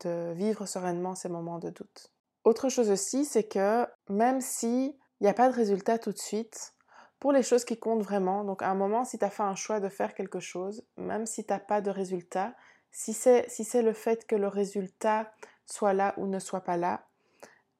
de 0.00 0.32
vivre 0.32 0.66
sereinement 0.66 1.14
ces 1.14 1.28
moments 1.28 1.58
de 1.58 1.70
doute. 1.70 2.12
Autre 2.44 2.68
chose 2.68 2.90
aussi, 2.90 3.24
c'est 3.24 3.44
que 3.44 3.86
même 4.08 4.40
si 4.40 4.96
il 5.20 5.24
n'y 5.24 5.30
a 5.30 5.34
pas 5.34 5.48
de 5.48 5.54
résultat 5.54 5.98
tout 5.98 6.12
de 6.12 6.18
suite. 6.18 6.74
Pour 7.18 7.32
les 7.32 7.42
choses 7.42 7.64
qui 7.64 7.78
comptent 7.78 8.02
vraiment, 8.02 8.44
donc 8.44 8.62
à 8.62 8.68
un 8.68 8.74
moment, 8.74 9.04
si 9.04 9.18
tu 9.18 9.24
as 9.24 9.30
fait 9.30 9.42
un 9.42 9.54
choix 9.54 9.80
de 9.80 9.88
faire 9.88 10.14
quelque 10.14 10.40
chose, 10.40 10.84
même 10.96 11.26
si 11.26 11.44
tu 11.44 11.52
n'as 11.52 11.58
pas 11.58 11.80
de 11.80 11.90
résultat, 11.90 12.54
si 12.90 13.12
c'est 13.12 13.48
si 13.48 13.64
le 13.82 13.92
fait 13.92 14.26
que 14.26 14.36
le 14.36 14.48
résultat 14.48 15.32
soit 15.64 15.94
là 15.94 16.14
ou 16.18 16.26
ne 16.26 16.38
soit 16.38 16.60
pas 16.60 16.76
là, 16.76 17.06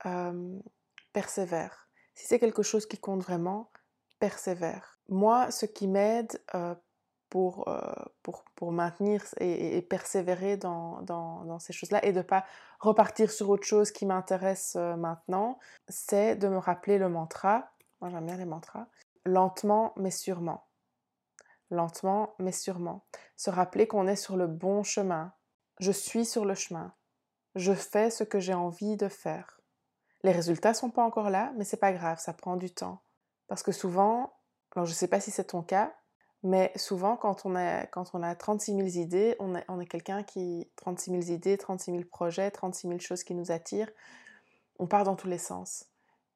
euh, 0.07 0.59
persévère. 1.13 1.89
Si 2.15 2.27
c'est 2.27 2.39
quelque 2.39 2.63
chose 2.63 2.87
qui 2.87 2.99
compte 2.99 3.23
vraiment, 3.23 3.71
persévère. 4.19 4.99
Moi, 5.09 5.51
ce 5.51 5.67
qui 5.67 5.87
m'aide 5.87 6.41
euh, 6.55 6.75
pour, 7.37 7.69
euh, 7.69 7.93
pour, 8.23 8.45
pour, 8.55 8.73
maintenir 8.73 9.23
et, 9.41 9.83
persévérer 9.83 10.57
dans, 10.57 11.03
dans, 11.03 11.59
ces 11.59 11.75
choses-là 11.75 12.03
et 12.03 12.13
de 12.13 12.19
ne 12.19 12.23
pas 12.23 12.47
repartir 12.81 13.31
sur 13.31 13.51
autre 13.51 13.67
chose 13.67 13.91
qui 13.91 14.07
m'intéresse 14.07 14.75
euh, 14.77 14.97
maintenant, 14.97 15.59
c'est 15.87 16.35
de 16.35 16.49
me 16.49 16.57
rappeler 16.57 16.97
le 16.97 17.11
mantra. 17.11 17.69
Moi, 18.01 18.09
j'aime 18.09 18.25
bien 18.25 18.39
les 18.39 18.47
mantras. 18.47 18.87
Lentement, 19.27 19.93
mais 19.97 20.11
sûrement. 20.11 20.65
Lentement, 21.71 22.35
mais 22.39 22.53
sûrement. 22.53 23.05
Se 23.37 23.51
rappeler 23.51 23.87
qu'on 23.87 24.07
est 24.07 24.17
sur 24.17 24.39
le 24.39 24.47
bon 24.47 24.83
chemin. 24.83 25.35
Je 25.79 25.93
suis 25.93 26.25
sur 26.25 26.47
le 26.47 26.55
chemin. 26.55 26.95
Je 27.55 27.75
fais 27.75 28.09
ce 28.09 28.25
que 28.25 28.41
j'ai 28.41 28.55
envie 28.55 28.97
de 28.97 29.09
faire. 29.09 29.61
Les 30.23 30.33
résultats 30.33 30.73
sont 30.73 30.89
pas 30.89 31.05
encore 31.05 31.29
là, 31.29 31.53
mais 31.59 31.65
c'est 31.65 31.77
pas 31.77 31.93
grave, 31.93 32.19
ça 32.19 32.33
prend 32.33 32.57
du 32.57 32.73
temps. 32.73 33.03
Parce 33.47 33.63
que 33.63 33.73
souvent, 33.73 34.33
alors 34.75 34.87
je 34.87 34.95
sais 34.95 35.09
pas 35.09 35.21
si 35.21 35.31
c'est 35.31 35.49
ton 35.49 35.63
cas, 35.63 35.95
mais 36.43 36.73
souvent 36.77 37.17
quand 37.17 37.45
on 37.45 37.57
a, 37.57 37.87
quand 37.87 38.11
on 38.15 38.23
a 38.23 38.35
36 38.35 38.75
000 38.77 38.87
idées, 39.05 39.37
on 39.41 39.55
est, 39.55 39.65
on 39.69 39.81
est 39.81 39.87
quelqu'un 39.87 40.23
qui... 40.23 40.71
36 40.77 41.11
000 41.11 41.23
idées, 41.25 41.59
36 41.59 41.91
000 41.93 42.05
projets, 42.05 42.51
36 42.51 42.89
000 42.89 43.01
choses 43.01 43.25
qui 43.25 43.35
nous 43.35 43.51
attirent, 43.51 43.91
on 44.79 44.87
part 44.87 45.05
dans 45.05 45.17
tous 45.17 45.29
les 45.29 45.39
sens. 45.39 45.87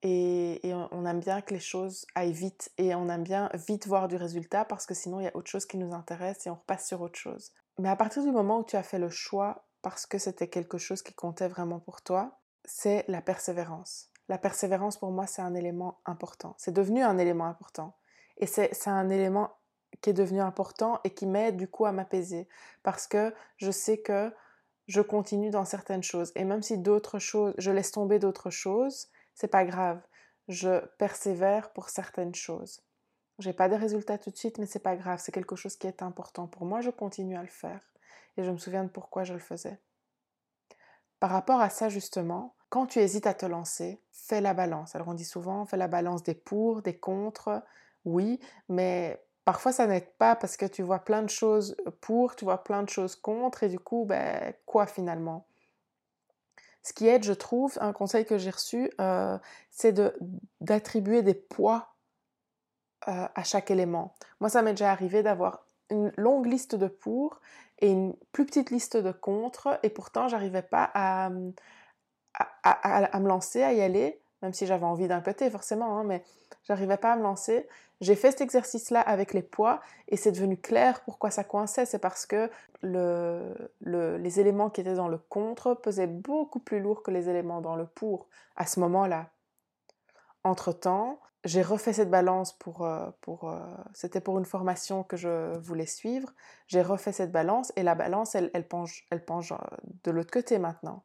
Et, 0.02 0.66
et, 0.66 0.75
on 0.75 1.04
aime 1.04 1.21
bien 1.21 1.42
que 1.42 1.52
les 1.52 1.61
choses 1.61 2.07
aillent 2.14 2.33
vite 2.33 2.73
et 2.78 2.95
on 2.95 3.11
aime 3.11 3.23
bien 3.23 3.50
vite 3.52 3.87
voir 3.87 4.09
du 4.09 4.16
résultat 4.16 4.64
parce 4.64 4.87
que 4.87 4.95
sinon 4.95 5.21
il 5.21 5.25
y 5.25 5.28
a 5.28 5.37
autre 5.37 5.50
chose 5.50 5.66
qui 5.66 5.76
nous 5.76 5.92
intéresse 5.92 6.47
et 6.47 6.50
on 6.50 6.54
repasse 6.54 6.88
sur 6.88 7.02
autre 7.02 7.19
chose. 7.19 7.52
Mais 7.78 7.90
à 7.90 7.97
partir 7.97 8.25
du 8.25 8.30
moment 8.30 8.61
où 8.61 8.64
tu 8.64 8.76
as 8.76 8.83
fait 8.83 8.99
le 8.99 9.11
choix 9.11 9.66
parce 9.83 10.07
que 10.07 10.16
c'était 10.16 10.49
quelque 10.49 10.78
chose 10.78 11.02
qui 11.02 11.12
comptait 11.12 11.49
vraiment 11.49 11.80
pour 11.80 12.00
toi, 12.00 12.38
c'est 12.64 13.04
la 13.09 13.21
persévérance. 13.21 14.09
La 14.30 14.38
persévérance 14.38 14.97
pour 14.97 15.11
moi 15.11 15.26
c'est 15.26 15.42
un 15.42 15.54
élément 15.54 16.00
important. 16.07 16.54
C'est 16.57 16.73
devenu 16.73 17.02
un 17.02 17.19
élément 17.19 17.47
important. 17.47 17.95
Et 18.38 18.47
c'est 18.47 18.88
un 18.88 19.11
élément 19.11 19.50
qui 20.00 20.11
est 20.11 20.14
devenu 20.14 20.40
important 20.40 21.00
et 21.04 21.11
qui 21.11 21.26
m'aide 21.26 21.56
du 21.56 21.68
coup 21.68 21.87
à 21.87 21.92
m'apaiser 21.92 22.49
parce 22.82 23.06
que 23.06 23.35
je 23.56 23.70
sais 23.70 23.99
que 23.99 24.32
je 24.87 25.00
continue 25.00 25.50
dans 25.50 25.64
certaines 25.64 26.02
choses 26.02 26.32
et 26.35 26.44
même 26.44 26.62
si 26.62 26.78
d'autres 26.78 27.18
choses, 27.18 27.54
je 27.59 27.70
laisse 27.70 27.92
tomber 27.92 28.18
d'autres 28.18 28.50
choses, 28.50 29.09
c'est 29.35 29.49
pas 29.49 29.64
grave. 29.64 30.00
Je 30.49 30.85
persévère 30.97 31.73
pour 31.73 31.88
certaines 31.88 32.35
choses. 32.35 32.82
J'ai 33.38 33.52
pas 33.52 33.68
de 33.68 33.75
résultats 33.75 34.18
tout 34.18 34.30
de 34.30 34.37
suite, 34.37 34.59
mais 34.59 34.66
c'est 34.66 34.80
pas 34.80 34.97
grave. 34.97 35.20
C'est 35.23 35.32
quelque 35.32 35.56
chose 35.56 35.76
qui 35.76 35.87
est 35.87 36.02
important 36.02 36.47
pour 36.47 36.66
moi. 36.66 36.80
Je 36.80 36.90
continue 36.90 37.37
à 37.37 37.42
le 37.42 37.49
faire. 37.49 37.80
Et 38.37 38.44
je 38.44 38.50
me 38.50 38.59
souviens 38.59 38.85
de 38.85 38.90
pourquoi 38.90 39.25
je 39.25 39.32
le 39.32 39.38
faisais. 39.38 39.78
Par 41.20 41.30
rapport 41.30 41.61
à 41.61 41.70
ça, 41.70 41.88
justement, 41.88 42.54
quand 42.68 42.87
tu 42.87 42.99
hésites 42.99 43.26
à 43.26 43.35
te 43.35 43.47
lancer, 43.47 44.02
fais 44.12 44.40
la 44.40 44.54
balance. 44.54 44.94
Alors 44.94 45.09
on 45.09 45.14
dit 45.14 45.25
souvent, 45.25 45.64
fais 45.66 45.76
la 45.76 45.88
balance 45.88 46.23
des 46.23 46.35
pour, 46.35 46.82
des 46.82 46.99
contre. 46.99 47.62
Oui, 48.04 48.40
mais 48.68 49.23
parfois 49.44 49.73
ça 49.73 49.87
n'aide 49.87 50.11
pas 50.18 50.37
parce 50.37 50.56
que 50.56 50.66
tu 50.66 50.82
vois 50.82 51.00
plein 51.00 51.23
de 51.23 51.30
choses 51.30 51.76
pour, 52.00 52.37
tu 52.37 52.44
vois 52.44 52.62
plein 52.64 52.82
de 52.82 52.88
choses 52.88 53.16
contre, 53.16 53.62
et 53.64 53.68
du 53.68 53.78
coup, 53.78 54.04
ben, 54.06 54.54
quoi 54.66 54.87
finalement? 54.87 55.47
Ce 56.82 56.92
qui 56.92 57.06
aide, 57.09 57.25
je 57.25 57.32
trouve, 57.32 57.76
un 57.80 57.92
conseil 57.92 58.25
que 58.25 58.38
j'ai 58.38 58.50
reçu, 58.50 58.90
euh, 59.00 59.38
c'est 59.70 59.94
d'attribuer 60.61 61.23
des 61.23 61.35
poids 61.35 61.94
euh, 63.09 63.28
à 63.35 63.42
chaque 63.44 63.70
élément. 63.70 64.14
Moi, 64.40 64.49
ça 64.49 64.62
m'est 64.62 64.73
déjà 64.73 64.90
arrivé 64.90 65.23
d'avoir 65.23 65.66
une 65.90 66.12
longue 66.16 66.47
liste 66.47 66.75
de 66.75 66.87
pour 66.87 67.40
et 67.80 67.90
une 67.90 68.14
plus 68.32 68.47
petite 68.47 68.70
liste 68.70 68.97
de 68.97 69.12
contre, 69.12 69.78
et 69.82 69.90
pourtant, 69.90 70.28
j'arrivais 70.28 70.62
pas 70.62 70.90
à, 70.94 71.30
à, 72.62 73.20
me 73.20 73.28
lancer, 73.28 73.62
à 73.62 73.73
y 73.73 73.80
aller, 73.80 74.20
même 74.42 74.52
si 74.52 74.66
j'avais 74.66 74.85
envie 74.85 75.09
d'un 75.09 75.20
côté, 75.20 75.50
forcément, 75.50 75.99
hein, 75.99 76.04
mais 76.04 76.23
j'arrivais 76.64 76.97
pas 76.97 77.12
à 77.12 77.16
me 77.16 77.23
lancer. 77.23 77.68
J'ai 78.00 78.14
fait 78.14 78.30
cet 78.30 78.40
exercice-là 78.40 79.00
avec 79.00 79.35
les 79.35 79.42
poids 79.42 79.80
et 80.09 80.16
c'est 80.16 80.33
devenu 80.33 80.57
clair 80.57 81.02
pourquoi 81.04 81.30
ça 81.30 81.45
coinçait. 81.45 81.85
C'est 81.85 81.99
parce 81.99 82.25
que 82.25 82.50
le, 82.83 83.54
les 83.83 84.40
éléments 84.40 84.71
qui 84.71 84.80
étaient 84.80 84.95
dans 84.95 85.09
le 85.09 85.19
contre 85.19 85.75
pesaient 85.75 86.07
beaucoup 86.07 86.61
plus 86.61 86.80
lourd 86.80 87.02
que 87.02 87.11
les 87.11 87.28
éléments 87.28 87.61
dans 87.61 87.76
le 87.76 87.87
pour 87.87 88.28
à 88.57 88.66
ce 88.66 88.80
moment-là. 88.80 89.28
Entre-temps, 90.44 91.20
j'ai 91.44 91.62
refait 91.62 91.92
cette 91.92 92.11
balance 92.11 92.53
pour... 92.53 92.85
Euh, 92.85 93.11
pour 93.20 93.51
euh, 93.51 93.59
C'était 93.92 94.20
pour 94.20 94.38
une 94.38 94.44
formation 94.44 95.03
que 95.03 95.16
je 95.16 95.59
voulais 95.59 95.87
suivre. 95.87 96.31
J'ai 96.68 96.83
refait 96.83 97.12
cette 97.12 97.33
balance 97.33 97.72
et 97.77 97.83
la 97.83 97.94
balance, 97.94 98.35
elle, 98.35 98.51
elle 98.55 98.66
penche, 98.66 99.07
elle 99.11 99.24
penche 99.24 99.53
euh, 99.53 99.57
de 100.05 100.11
l'autre 100.11 100.31
côté 100.31 100.59
maintenant. 100.59 101.05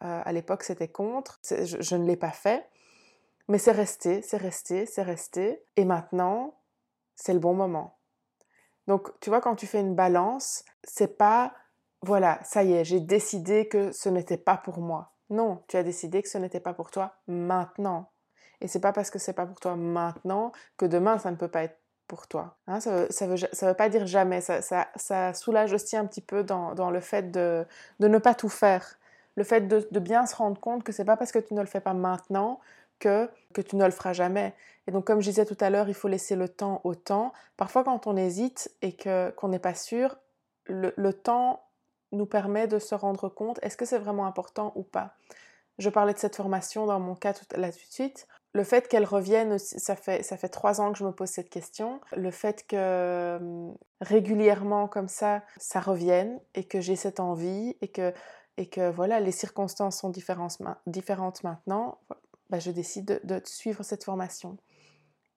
à 0.00 0.32
l'époque, 0.32 0.64
c'était 0.64 0.88
contre. 0.88 1.40
je 1.42 1.96
ne 1.96 2.04
l'ai 2.04 2.16
pas 2.16 2.32
fait. 2.32 2.66
Mais 3.52 3.58
c'est 3.58 3.72
resté, 3.72 4.22
c'est 4.22 4.38
resté, 4.38 4.86
c'est 4.86 5.02
resté. 5.02 5.62
Et 5.76 5.84
maintenant, 5.84 6.54
c'est 7.16 7.34
le 7.34 7.38
bon 7.38 7.52
moment. 7.52 7.98
Donc, 8.86 9.10
tu 9.20 9.28
vois, 9.28 9.42
quand 9.42 9.56
tu 9.56 9.66
fais 9.66 9.78
une 9.78 9.94
balance, 9.94 10.64
c'est 10.84 11.18
pas, 11.18 11.52
voilà, 12.00 12.40
ça 12.44 12.62
y 12.62 12.72
est, 12.72 12.82
j'ai 12.86 12.98
décidé 12.98 13.68
que 13.68 13.92
ce 13.92 14.08
n'était 14.08 14.38
pas 14.38 14.56
pour 14.56 14.78
moi. 14.78 15.12
Non, 15.28 15.62
tu 15.68 15.76
as 15.76 15.82
décidé 15.82 16.22
que 16.22 16.30
ce 16.30 16.38
n'était 16.38 16.60
pas 16.60 16.72
pour 16.72 16.90
toi 16.90 17.16
maintenant. 17.26 18.10
Et 18.62 18.68
c'est 18.68 18.80
pas 18.80 18.94
parce 18.94 19.10
que 19.10 19.18
c'est 19.18 19.34
pas 19.34 19.44
pour 19.44 19.60
toi 19.60 19.76
maintenant 19.76 20.52
que 20.78 20.86
demain 20.86 21.18
ça 21.18 21.30
ne 21.30 21.36
peut 21.36 21.48
pas 21.48 21.64
être 21.64 21.78
pour 22.08 22.28
toi. 22.28 22.56
Hein, 22.66 22.80
ça, 22.80 23.06
veut, 23.26 23.36
veut, 23.36 23.74
pas 23.74 23.90
dire 23.90 24.06
jamais. 24.06 24.40
Ça, 24.40 25.34
soulage 25.34 25.74
aussi 25.74 25.94
un 25.98 26.06
petit 26.06 26.22
peu 26.22 26.42
dans, 26.42 26.90
le 26.90 27.00
fait 27.00 27.30
de, 27.30 27.66
de, 28.00 28.08
ne 28.08 28.16
pas 28.16 28.34
tout 28.34 28.48
faire. 28.48 28.98
Le 29.34 29.44
fait 29.44 29.68
de, 29.68 29.86
de 29.90 30.00
bien 30.00 30.24
se 30.24 30.36
rendre 30.36 30.58
compte 30.58 30.84
que 30.84 30.92
c'est 30.92 31.04
pas 31.04 31.18
parce 31.18 31.32
que 31.32 31.38
tu 31.38 31.52
ne 31.52 31.60
le 31.60 31.66
fais 31.66 31.80
pas 31.80 31.94
maintenant 31.94 32.58
que, 33.02 33.28
tu 33.60 33.76
ne 33.76 33.84
le 33.84 33.90
feras 33.90 34.12
jamais. 34.12 34.54
Et 34.86 34.90
donc, 34.90 35.06
comme 35.06 35.20
je 35.20 35.28
disais 35.28 35.44
tout 35.44 35.56
à 35.60 35.70
l'heure, 35.70 35.88
il 35.88 35.94
faut 35.94 36.08
laisser 36.08 36.36
le 36.36 36.48
temps 36.48 36.80
au 36.84 36.94
temps. 36.94 37.32
Parfois, 37.56 37.84
quand 37.84 38.06
on 38.06 38.16
hésite 38.16 38.70
et 38.80 38.92
que, 38.94 39.30
qu'on 39.30 39.48
n'est 39.48 39.58
pas 39.58 39.74
sûr, 39.74 40.16
le, 40.66 41.12
temps 41.12 41.64
nous 42.12 42.26
permet 42.26 42.68
de 42.68 42.78
se 42.78 42.94
rendre 42.94 43.28
compte 43.28 43.58
est-ce 43.62 43.76
que 43.76 43.84
c'est 43.84 43.98
vraiment 43.98 44.26
important 44.26 44.72
ou 44.76 44.82
pas? 44.82 45.14
Je 45.78 45.88
parlais 45.88 46.12
de 46.12 46.18
cette 46.18 46.36
formation 46.36 46.86
dans 46.86 47.00
mon 47.00 47.14
cas 47.14 47.32
tout, 47.32 47.44
là 47.56 47.72
tout 47.72 47.78
de 47.78 47.92
suite. 47.92 48.28
Le 48.54 48.64
fait 48.64 48.86
qu'elle 48.86 49.06
revienne, 49.06 49.58
ça 49.58 49.96
fait, 49.96 50.22
ça 50.22 50.36
fait 50.36 50.50
trois 50.50 50.80
ans 50.80 50.92
que 50.92 50.98
je 50.98 51.04
me 51.04 51.12
pose 51.12 51.30
cette 51.30 51.48
question. 51.48 52.00
Le 52.14 52.30
fait 52.30 52.66
que 52.66 53.38
hum, 53.40 53.74
régulièrement 54.00 54.86
comme 54.88 55.08
ça, 55.08 55.42
ça 55.56 55.80
revienne 55.80 56.38
et 56.54 56.64
que 56.64 56.80
j'ai 56.80 56.96
cette 56.96 57.18
envie 57.18 57.76
et 57.80 57.88
que, 57.88 58.12
et 58.58 58.68
que 58.68 58.90
voilà, 58.90 59.20
les 59.20 59.32
circonstances 59.32 59.98
sont 59.98 60.10
différentes 60.10 61.42
maintenant. 61.42 61.98
Bah, 62.52 62.58
je 62.58 62.70
décide 62.70 63.18
de, 63.24 63.40
suivre 63.46 63.82
cette 63.82 64.04
formation. 64.04 64.58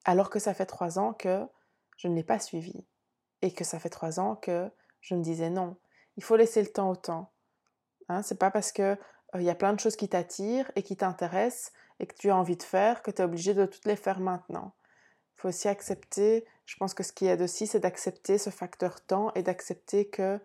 Alors 0.03 0.29
que 0.29 0.37
ça 0.37 0.53
fait 0.53 0.65
trois 0.65 0.99
ans 0.99 1.13
que 1.13 1.47
je 1.95 2.09
ne 2.09 2.13
l'ai 2.13 2.25
pas 2.25 2.39
suivie. 2.39 2.85
Et 3.41 3.53
que 3.53 3.63
ça 3.63 3.79
fait 3.79 3.89
trois 3.89 4.19
ans 4.19 4.35
que 4.35 4.69
je 4.99 5.15
me 5.15 5.23
disais 5.23 5.49
non. 5.49 5.77
Il 6.17 6.23
faut 6.25 6.35
laisser 6.35 6.61
le 6.61 6.67
temps 6.67 6.89
au 6.89 6.97
temps. 6.97 7.31
Hein, 8.09 8.21
c'est 8.21 8.37
pas 8.37 8.51
parce 8.51 8.73
que 8.73 8.81
euh, 8.81 8.97
il 9.35 9.43
y 9.43 9.49
a 9.49 9.55
plein 9.55 9.71
de 9.71 9.79
choses 9.79 9.95
qui 9.95 10.09
t'attirent 10.09 10.69
et 10.75 10.83
qui 10.83 10.97
t'intéressent 10.97 11.71
et 12.01 12.05
que 12.05 12.15
tu 12.15 12.29
as 12.31 12.35
envie 12.35 12.57
de 12.57 12.63
faire 12.63 13.01
que 13.01 13.11
tu 13.11 13.21
es 13.21 13.25
obligé 13.25 13.53
de 13.53 13.65
toutes 13.65 13.85
les 13.85 13.95
faire 13.95 14.19
maintenant. 14.19 14.73
Il 15.37 15.41
faut 15.41 15.47
aussi 15.47 15.69
accepter, 15.69 16.45
je 16.65 16.75
pense 16.75 16.93
que 16.93 17.03
ce 17.03 17.13
qui 17.13 17.27
aide 17.27 17.41
aussi, 17.41 17.65
c'est 17.65 17.79
d'accepter 17.79 18.37
ce 18.37 18.49
facteur 18.49 18.99
temps 18.99 19.31
et 19.35 19.41
d'accepter 19.41 20.09
que 20.09 20.37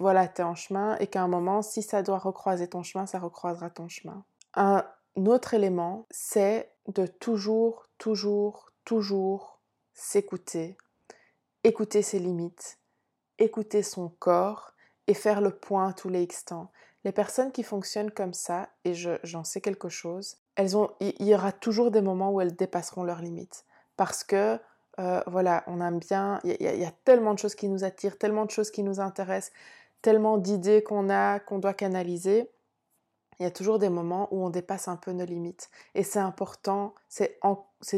voilà, 0.00 0.26
tu 0.26 0.40
es 0.40 0.44
en 0.44 0.54
chemin 0.54 0.96
et 1.00 1.06
qu'à 1.06 1.22
un 1.22 1.28
moment, 1.28 1.60
si 1.60 1.82
ça 1.82 2.02
doit 2.02 2.18
recroiser 2.18 2.66
ton 2.66 2.82
chemin, 2.82 3.04
ça 3.04 3.18
recroisera 3.18 3.68
ton 3.68 3.88
chemin. 3.88 4.24
Autre 5.24 5.54
élément, 5.54 6.06
c'est 6.10 6.70
de 6.88 7.06
toujours, 7.06 7.86
toujours, 7.98 8.70
toujours 8.84 9.60
s'écouter, 9.94 10.76
écouter 11.64 12.02
ses 12.02 12.18
limites, 12.18 12.78
écouter 13.38 13.82
son 13.82 14.10
corps 14.18 14.72
et 15.06 15.14
faire 15.14 15.40
le 15.40 15.50
point 15.50 15.92
tous 15.92 16.08
les 16.08 16.24
instants. 16.24 16.70
Les 17.04 17.12
personnes 17.12 17.52
qui 17.52 17.62
fonctionnent 17.62 18.10
comme 18.10 18.34
ça, 18.34 18.68
et 18.84 18.94
j'en 18.94 19.44
sais 19.44 19.60
quelque 19.60 19.88
chose, 19.88 20.36
elles 20.56 20.76
ont, 20.76 20.90
il 21.00 21.24
y 21.24 21.34
aura 21.34 21.52
toujours 21.52 21.90
des 21.90 22.00
moments 22.00 22.32
où 22.32 22.40
elles 22.40 22.56
dépasseront 22.56 23.04
leurs 23.04 23.20
limites. 23.20 23.64
Parce 23.96 24.24
que, 24.24 24.58
euh, 24.98 25.22
voilà, 25.26 25.62
on 25.66 25.80
aime 25.80 25.98
bien, 25.98 26.40
il 26.44 26.56
y, 26.60 26.84
a 26.84 26.92
tellement 27.04 27.34
de 27.34 27.38
choses 27.38 27.54
qui 27.54 27.68
nous 27.68 27.84
attirent, 27.84 28.18
tellement 28.18 28.44
de 28.44 28.50
choses 28.50 28.70
qui 28.70 28.82
nous 28.82 28.98
intéressent, 29.00 29.52
tellement 30.02 30.38
d'idées 30.38 30.82
qu'on 30.82 31.08
a, 31.10 31.38
qu'on 31.38 31.58
doit 31.58 31.74
canaliser 31.74 32.50
il 33.38 33.44
y 33.44 33.46
a 33.46 33.50
toujours 33.50 33.78
des 33.78 33.88
moments 33.88 34.28
où 34.30 34.44
on 34.44 34.50
dépasse 34.50 34.88
un 34.88 34.96
peu 34.96 35.12
nos 35.12 35.24
limites. 35.24 35.70
Et 35.94 36.02
c'est 36.02 36.18
important, 36.18 36.94
c'est 37.08 37.38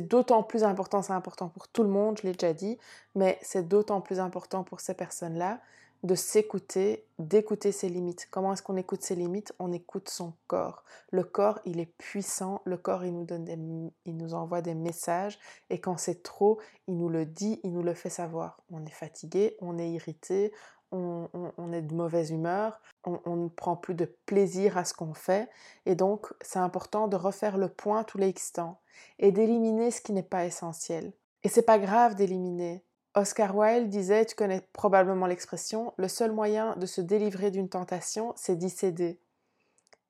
d'autant 0.09 0.43
plus 0.43 0.65
important, 0.65 1.03
c'est 1.03 1.13
important 1.13 1.49
pour 1.49 1.69
tout 1.69 1.83
le 1.83 1.89
monde, 1.89 2.19
je 2.19 2.27
l'ai 2.27 2.33
déjà 2.33 2.53
dit, 2.53 2.79
mais 3.15 3.39
c'est 3.43 3.67
d'autant 3.67 4.01
plus 4.01 4.21
important 4.21 4.65
pour 4.65 4.81
ces 4.81 4.95
personnes-là 4.95 5.61
de 6.05 6.15
s'écouter, 6.15 7.05
d'écouter 7.19 7.73
ses 7.73 7.89
limites. 7.89 8.29
Comment 8.31 8.53
est-ce 8.53 8.63
qu'on 8.63 8.77
écoute 8.77 9.03
ses 9.03 9.17
limites? 9.17 9.53
On 9.59 9.73
écoute 9.73 10.09
son 10.09 10.33
corps. 10.47 10.85
Le 11.11 11.25
corps, 11.25 11.59
il 11.65 11.81
est 11.81 11.93
puissant. 11.99 12.63
Le 12.65 12.77
corps, 12.77 13.05
il 13.05 13.13
nous 13.13 13.25
donne 13.25 13.91
il 14.05 14.17
nous 14.17 14.35
envoie 14.35 14.63
des 14.63 14.75
messages. 14.75 15.41
Et 15.71 15.81
quand 15.81 15.97
c'est 15.97 16.23
trop, 16.23 16.61
il 16.87 16.97
nous 16.97 17.09
le 17.09 17.27
dit, 17.27 17.59
il 17.65 17.73
nous 17.73 17.83
le 17.83 17.95
fait 17.95 18.11
savoir. 18.11 18.61
On 18.71 18.87
est 18.87 18.91
fatigué, 18.91 19.57
on 19.61 19.77
est 19.77 19.91
irrité, 19.91 20.53
on, 20.91 21.73
est 21.73 21.83
de 21.83 21.95
mauvaise 21.95 22.31
humeur, 22.31 22.81
on, 23.05 23.37
ne 23.37 23.49
prend 23.49 23.77
plus 23.77 23.95
de 23.95 24.07
plaisir 24.27 24.79
à 24.79 24.85
ce 24.85 24.95
qu'on 24.95 25.15
fait, 25.15 25.49
et 25.87 25.95
donc 25.95 26.33
c'est 26.41 26.59
important 26.59 27.09
de 27.09 27.17
refaire 27.17 27.57
le 27.59 27.69
point 27.69 28.05
tous 28.05 28.19
les 28.19 28.33
instants 28.35 28.81
et 29.19 29.33
d'éliminer 29.33 29.91
ce 29.91 30.01
qui 30.01 30.13
n'est 30.13 30.23
pas 30.23 30.45
essentiel. 30.45 31.13
Et 31.45 31.49
c'est 31.49 31.63
pas 31.63 31.79
grave 31.79 32.15
d'éliminer. 32.15 32.83
Oscar 33.15 33.57
Wilde 33.57 33.89
disait, 33.89 34.27
tu 34.27 34.35
connais 34.35 34.63
probablement 34.73 35.27
l'expression, 35.27 35.93
le 35.97 36.09
seul 36.09 36.33
moyen 36.33 36.77
de 36.77 36.87
se 36.87 37.01
délivrer 37.01 37.51
d'une 37.51 37.69
tentation, 37.69 38.33
c'est 38.37 38.57
d'y 38.57 38.71
céder. 38.71 39.21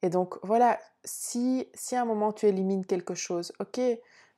Et 0.02 0.10
donc 0.10 0.38
voilà, 0.42 0.78
si, 1.04 1.68
si 1.74 1.96
à 1.96 2.02
un 2.02 2.04
moment 2.04 2.32
tu 2.32 2.46
élimines 2.46 2.86
quelque 2.86 3.14
chose, 3.14 3.52
ok, 3.60 3.80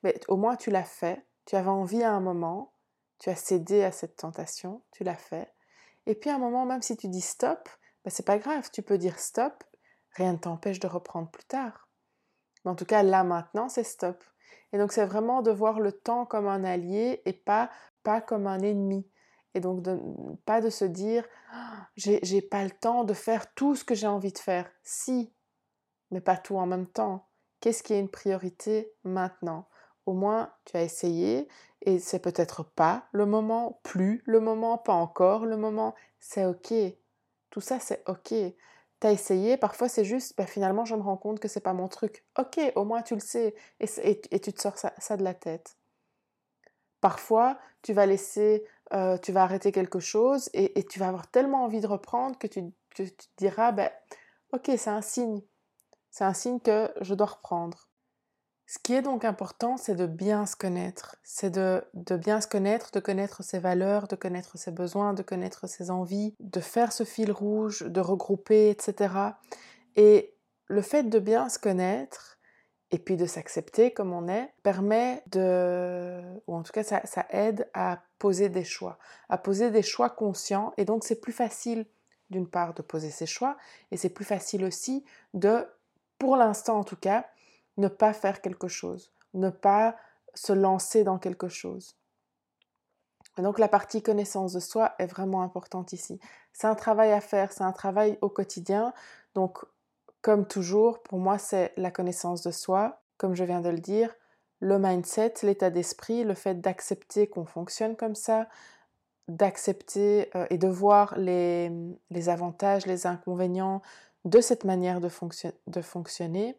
mais 0.03 0.21
au 0.29 0.37
moins 0.37 0.57
tu 0.57 0.71
l'as 0.71 0.85
fait, 0.85 1.25
tu 1.47 1.57
avais 1.57 1.69
envie 1.69 2.03
à 2.03 2.13
un 2.13 2.21
moment, 2.21 2.73
tu 3.19 3.29
as 3.29 3.37
cédé 3.37 3.83
à 3.83 3.93
cette 3.93 4.17
tentation, 4.17 4.83
tu 4.93 5.05
l'as 5.05 5.17
fait, 5.17 5.53
et 6.11 6.15
puis 6.17 6.29
à 6.29 6.35
un 6.35 6.39
moment, 6.39 6.67
même 6.67 6.83
si 6.83 6.97
tu 6.97 7.09
dis 7.09 7.21
stop, 7.21 7.69
ben 8.05 8.11
c'est 8.11 8.27
pas 8.27 8.39
grave, 8.39 8.69
tu 8.73 8.83
peux 8.83 8.99
dire 8.99 9.19
stop, 9.19 9.63
rien 10.17 10.33
ne 10.33 10.39
t'empêche 10.39 10.81
de 10.81 10.89
reprendre 10.89 11.31
plus 11.31 11.45
tard. 11.45 11.89
Mais 12.65 12.73
en 12.73 12.75
tout 12.75 12.85
cas, 12.85 13.05
là 13.05 13.23
maintenant, 13.23 13.69
c'est 13.69 13.85
stop. 13.85 14.23
Et 14.73 14.79
donc, 14.79 14.93
c'est 14.93 15.07
vraiment 15.07 15.41
de 15.43 15.53
voir 15.53 15.79
le 15.79 15.93
temps 15.93 16.27
comme 16.27 16.49
un 16.49 16.65
allié 16.65 17.23
et 17.27 17.33
pas, 17.33 17.71
pas 18.03 18.21
comme 18.21 18.49
un 18.49 18.59
ennemi. 18.61 19.09
Et 19.55 19.61
donc, 19.61 19.85
pas 20.45 20.61
de 20.61 20.69
se 20.71 20.85
dire, 20.85 21.25
«Ah, 21.53 21.89
j'ai 21.97 22.43
pas 22.43 22.65
le 22.65 22.71
temps 22.71 23.05
de 23.05 23.15
faire 23.15 23.53
tout 23.55 23.77
ce 23.77 23.85
que 23.85 23.95
j'ai 23.95 24.07
envie 24.07 24.33
de 24.33 24.39
faire. 24.39 24.69
Si, 24.83 25.33
mais 26.11 26.21
pas 26.21 26.37
tout 26.37 26.57
en 26.57 26.67
même 26.67 26.87
temps. 26.87 27.29
Qu'est-ce 27.61 27.83
qui 27.83 27.95
est 27.95 28.01
une 28.01 28.11
priorité 28.11 28.93
maintenant? 29.05 29.69
Au 30.07 30.13
moins, 30.13 30.53
tu 30.65 30.77
as 30.77 30.83
essayé 30.83 31.49
et 31.83 31.99
c'est 31.99 32.19
peut-être 32.19 32.63
pas 32.63 33.05
le 33.13 33.27
moment, 33.27 33.81
plus 33.83 34.23
le 34.27 34.41
moment, 34.41 34.79
pas 34.79 34.93
encore 34.93 35.47
le 35.47 35.57
moment. 35.57 35.95
C'est 36.19 36.45
OK. 36.45 36.73
Tout 37.51 37.61
ça, 37.61 37.81
c'est 37.81 38.03
OK. 38.09 38.29
Tu 38.29 39.07
as 39.07 39.13
essayé, 39.13 39.57
parfois 39.57 39.89
c'est 39.89 40.05
juste, 40.05 40.37
ben, 40.37 40.47
finalement, 40.47 40.85
je 40.85 40.95
me 40.95 41.01
rends 41.01 41.17
compte 41.17 41.41
que 41.41 41.49
c'est 41.49 41.61
pas 41.61 41.73
mon 41.73 41.89
truc. 41.89 42.25
OK, 42.39 42.61
au 42.77 42.85
moins 42.85 43.03
tu 43.03 43.15
le 43.15 43.21
sais 43.21 43.55
et, 43.81 43.87
et, 44.31 44.41
tu 44.41 44.53
te 44.53 44.61
sors 44.61 44.77
ça, 44.77 45.17
de 45.17 45.25
la 45.25 45.35
tête. 45.35 45.77
Parfois, 47.01 47.59
tu 47.83 47.95
vas 47.95 48.05
laisser, 48.05 48.65
euh, 48.93 49.17
tu 49.17 49.33
vas 49.33 49.43
arrêter 49.43 49.73
quelque 49.73 50.01
chose 50.01 50.51
et, 50.53 50.79
et, 50.79 50.85
tu 50.85 50.99
vas 50.99 51.09
avoir 51.09 51.29
tellement 51.29 51.65
envie 51.65 51.81
de 51.81 51.87
reprendre 51.87 52.39
que 52.39 52.47
tu, 52.47 52.63
tu 52.95 53.11
te 53.11 53.25
diras, 53.39 53.73
ben, 53.73 53.91
OK, 54.53 54.71
c'est 54.77 54.91
un 54.91 55.01
signe. 55.01 55.41
C'est 56.11 56.25
un 56.25 56.35
signe 56.35 56.61
que 56.61 56.93
je 57.01 57.15
dois 57.15 57.27
reprendre. 57.27 57.90
Ce 58.71 58.79
qui 58.79 58.95
est 58.95 59.03
donc 59.03 59.25
important, 59.25 59.77
c'est 59.77 59.97
de 59.97 60.07
bien 60.07 60.47
se 60.47 60.55
connaître. 60.55 61.17
C'est 61.25 61.51
de, 61.51 61.83
bien 62.17 62.41
se 62.41 62.47
connaître, 62.47 62.93
de 62.93 63.01
connaître 63.01 63.43
ses 63.43 63.59
valeurs, 63.59 64.07
de 64.07 64.15
connaître 64.15 64.57
ses 64.59 64.71
besoins, 64.71 65.13
de 65.13 65.25
connaître 65.25 65.67
ses 65.67 65.91
envies, 65.91 66.37
de 66.39 66.61
faire 66.61 66.93
ce 66.93 67.03
fil 67.03 67.33
rouge, 67.33 67.83
de 67.83 68.01
regrouper, 68.01 68.71
etc. 68.71 69.13
Et 69.97 70.37
le 70.69 70.83
fait 70.83 71.03
de 71.03 71.19
bien 71.19 71.49
se 71.49 71.59
connaître 71.59 72.39
et 72.93 73.01
puis 73.01 73.17
de 73.17 73.27
s'accepter 73.27 73.93
comme 73.93 74.13
on 74.13 74.29
est 74.29 74.55
permet 74.63 75.25
de, 75.33 76.21
ou 76.47 76.55
en 76.55 76.63
tout 76.63 76.71
cas 76.71 76.85
ça, 76.85 77.01
ça 77.07 77.27
aide 77.31 77.69
à 77.75 78.05
poser 78.21 78.51
des 78.51 78.63
choix, 78.63 79.01
à 79.29 79.37
poser 79.37 79.73
des 79.73 79.83
choix 79.83 80.11
conscients. 80.11 80.75
Et 80.77 80.85
donc 80.85 81.03
c'est 81.03 81.21
plus 81.21 81.33
facile 81.33 81.87
d'une 82.31 82.49
part 82.49 82.75
de 82.75 82.83
poser 82.83 83.11
ses 83.11 83.27
choix 83.27 83.57
et 83.91 83.97
c'est 83.97 84.11
plus 84.11 84.25
facile 84.25 84.65
aussi 84.65 85.05
de 85.35 85.67
pour 86.21 86.37
l'instant 86.37 86.79
en 86.79 86.85
tout 86.85 86.95
cas, 86.95 87.27
ne 87.81 87.89
pas 87.89 88.13
faire 88.13 88.41
quelque 88.41 88.69
chose, 88.69 89.13
ne 89.35 89.51
pas 89.51 89.97
se 90.35 90.53
lancer 90.53 91.03
dans 91.05 91.19
quelque 91.19 91.49
chose. 91.49 91.97
Donc 93.39 93.59
la 93.59 93.69
partie 93.69 94.03
connaissance 94.03 94.53
de 94.53 94.61
soi 94.61 94.95
est 94.99 95.07
vraiment 95.07 95.43
importante 95.43 95.93
ici. 95.93 96.21
C'est 96.53 96.67
un 96.67 96.75
travail 96.75 97.13
à 97.13 97.21
faire, 97.21 97.53
c'est 97.53 97.65
un 97.65 97.73
travail 97.73 98.19
au 98.21 98.29
quotidien. 98.29 98.93
Donc 99.35 99.65
comme 100.23 100.47
toujours, 100.47 101.03
pour 101.03 101.19
moi, 101.19 101.39
c'est 101.39 101.73
la 101.77 101.91
connaissance 101.91 102.43
de 102.43 102.51
soi, 102.51 103.01
comme 103.17 103.35
je 103.35 103.45
viens 103.45 103.61
de 103.61 103.71
le 103.71 103.79
dire, 103.79 104.15
le 104.61 104.79
mindset, 104.79 105.35
l'état 105.43 105.71
d'esprit, 105.71 106.25
le 106.25 106.35
fait 106.35 106.61
d'accepter 106.61 107.27
qu'on 107.29 107.47
fonctionne 107.47 107.97
comme 107.97 108.15
ça, 108.15 108.47
d'accepter 109.29 110.29
euh, 110.35 110.47
et 110.51 110.59
de 110.59 110.69
voir 110.69 111.17
les, 111.17 111.71
avantages, 112.29 112.85
les 112.85 113.07
inconvénients 113.07 113.81
de 114.27 114.41
cette 114.41 114.65
manière 114.65 115.01
de 115.01 115.09
fonctionner. 115.81 116.59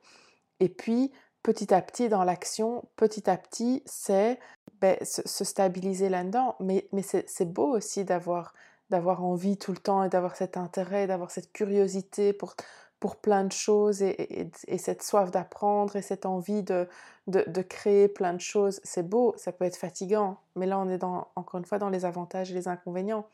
Et 0.62 0.70
puis, 0.70 1.12
petit 1.44 1.74
à 1.74 1.82
petit, 1.82 2.08
dans 2.08 2.24
l'action, 2.24 2.86
petit 2.96 3.30
à 3.30 3.36
petit, 3.36 3.84
c'est 3.86 4.40
ben, 4.80 4.96
se, 5.04 5.44
stabiliser 5.44 6.08
là-dedans. 6.08 6.56
Mais, 6.62 6.88
c'est 7.28 7.52
beau 7.52 7.76
aussi 7.76 8.06
d'avoir 8.06 8.54
d'avoir 8.90 9.24
envie 9.24 9.58
tout 9.58 9.72
le 9.72 9.78
temps 9.78 10.04
et 10.04 10.10
d'avoir 10.10 10.36
cet 10.36 10.58
intérêt, 10.58 11.08
d'avoir 11.08 11.32
cette 11.32 11.54
curiosité 11.54 12.34
pour, 12.34 12.56
pour 13.00 13.16
plein 13.16 13.46
de 13.46 13.52
choses 13.54 14.02
et, 14.02 14.52
et, 14.68 14.78
cette 14.78 15.02
soif 15.02 15.32
d'apprendre 15.32 15.96
et 15.96 16.02
cette 16.02 16.26
envie 16.26 16.62
de, 16.62 16.90
de, 17.28 17.46
de, 17.48 17.62
créer 17.62 18.10
plein 18.10 18.34
de 18.34 18.42
choses. 18.42 18.82
C'est 18.84 19.08
beau, 19.08 19.34
ça 19.38 19.54
peut 19.54 19.64
être 19.64 19.78
fatigant, 19.78 20.40
mais 20.58 20.66
là 20.66 20.78
on 20.78 20.90
est 20.90 20.98
dans, 20.98 21.30
encore 21.38 21.58
une 21.58 21.66
fois 21.66 21.80
dans 21.80 21.88
les 21.88 22.04
avantages 22.04 22.52
et 22.52 22.54
les 22.54 22.68
inconvénients. 22.68 23.26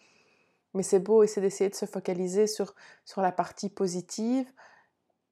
Mais 0.75 0.83
c'est 0.83 0.99
beau 0.99 1.23
et 1.23 1.27
c'est 1.27 1.41
d'essayer 1.41 1.71
de 1.71 1.75
se 1.75 1.87
focaliser 1.87 2.45
sur, 2.45 2.75
sur 3.03 3.21
la 3.21 3.31
partie 3.31 3.69
positive. 3.69 4.47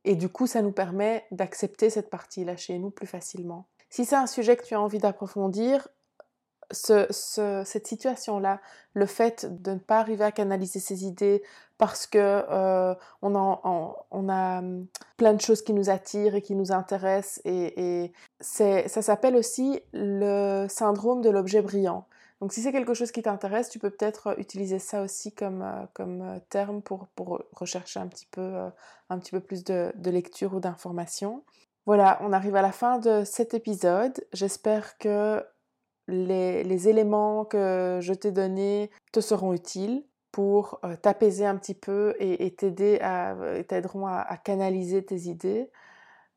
Et 0.06 0.16
du 0.16 0.30
coup, 0.30 0.48
ça 0.48 0.62
nous 0.62 0.72
permet 0.72 1.26
d'accepter 1.32 1.90
cette 1.90 2.10
partie-là 2.10 2.56
chez 2.56 2.78
nous 2.78 2.92
plus 2.92 3.08
facilement. 3.08 3.68
Si 3.90 4.06
c'est 4.06 4.16
un 4.16 4.28
sujet 4.28 4.56
que 4.56 4.64
tu 4.64 4.76
as 4.76 4.82
envie 4.82 5.00
d'approfondir, 5.00 5.88
ce, 6.72 7.08
cette 7.66 7.88
situation-là, 7.88 8.60
le 8.94 9.06
fait 9.06 9.46
de 9.62 9.72
ne 9.72 9.80
pas 9.80 10.00
arriver 10.00 10.24
à 10.24 10.32
canaliser 10.32 10.80
ses 10.80 11.06
idées 11.06 11.44
parce 11.78 12.08
que 12.08 12.18
euh, 12.20 12.96
on, 13.22 13.36
a, 13.36 13.96
on, 14.12 14.30
a, 14.30 14.60
hum, 14.60 14.88
plein 15.18 15.34
de 15.34 15.42
choses 15.42 15.62
qui 15.62 15.74
nous 15.74 15.90
attirent 15.90 16.36
et 16.36 16.42
qui 16.42 16.56
nous 16.56 16.72
intéressent, 16.72 17.42
et 17.46 18.14
ça 18.40 18.88
s'appelle 18.88 19.36
aussi 19.36 19.82
le 19.94 20.68
syndrome 20.70 21.22
de 21.22 21.30
l'objet 21.30 21.62
brillant. 21.62 22.08
Donc 22.42 22.52
si 22.52 22.62
c'est 22.62 22.72
quelque 22.72 22.94
chose 22.94 23.12
qui 23.12 23.22
t'intéresse, 23.22 23.70
tu 23.70 23.80
peux 23.80 23.90
peut-être 23.90 24.28
euh, 24.28 24.36
utiliser 24.38 24.80
ça 24.80 25.02
aussi 25.02 25.34
comme, 25.34 25.62
euh, 25.62 25.86
comme 25.94 26.22
euh, 26.22 26.40
terme 26.50 26.82
pour, 26.82 27.08
pour 27.16 27.42
rechercher 27.54 28.00
un 28.00 28.08
petit 28.08 28.28
peu, 28.28 28.56
un 29.10 29.20
petit 29.20 29.32
peu 29.32 29.40
plus 29.40 29.64
de, 29.64 29.92
de 29.96 30.12
lecture 30.12 30.54
ou 30.54 30.60
d'informations. 30.60 31.44
Voilà, 31.86 32.20
on 32.22 32.34
arrive 32.34 32.56
à 32.56 32.62
la 32.62 32.72
fin 32.72 32.98
de 32.98 33.24
cet 33.24 33.54
épisode. 33.54 34.26
J'espère 34.34 34.98
que 34.98 35.46
les, 36.08 36.64
les, 36.64 36.90
éléments 36.90 37.46
que 37.46 38.00
je 38.02 38.14
t'ai 38.14 38.32
donnés 38.32 38.92
te 39.12 39.20
seront 39.22 39.54
utiles 39.54 40.04
pour 40.32 40.82
t'apaiser 41.02 41.46
un 41.46 41.56
petit 41.56 41.74
peu 41.74 42.16
et, 42.20 42.54
t'aider 42.56 43.00
à, 43.02 43.36
t'aideront 43.68 44.08
à, 44.08 44.20
à, 44.20 44.38
canaliser 44.38 45.06
tes 45.06 45.30
idées, 45.30 45.72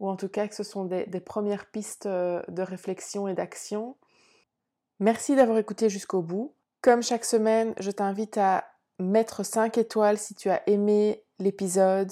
ou 0.00 0.08
en 0.08 0.16
tout 0.16 0.28
cas 0.28 0.46
que 0.48 0.54
ce 0.54 0.62
sont 0.62 0.84
des, 0.84 1.06
des 1.06 1.20
premières 1.20 1.66
pistes 1.66 2.06
de 2.06 2.62
réflexion 2.62 3.26
et 3.26 3.34
d'action 3.34 3.96
Merci 5.00 5.36
d'avoir 5.36 5.58
écouté 5.58 5.88
jusqu'au 5.88 6.22
bout. 6.22 6.54
Comme 6.82 7.02
chaque 7.02 7.24
semaine, 7.24 7.74
je 7.78 7.90
t'invite 7.90 8.36
à 8.36 8.64
mettre 8.98 9.44
5 9.44 9.78
étoiles 9.78 10.18
si 10.18 10.34
tu 10.34 10.50
as 10.50 10.68
aimé 10.68 11.22
l'épisode 11.38 12.10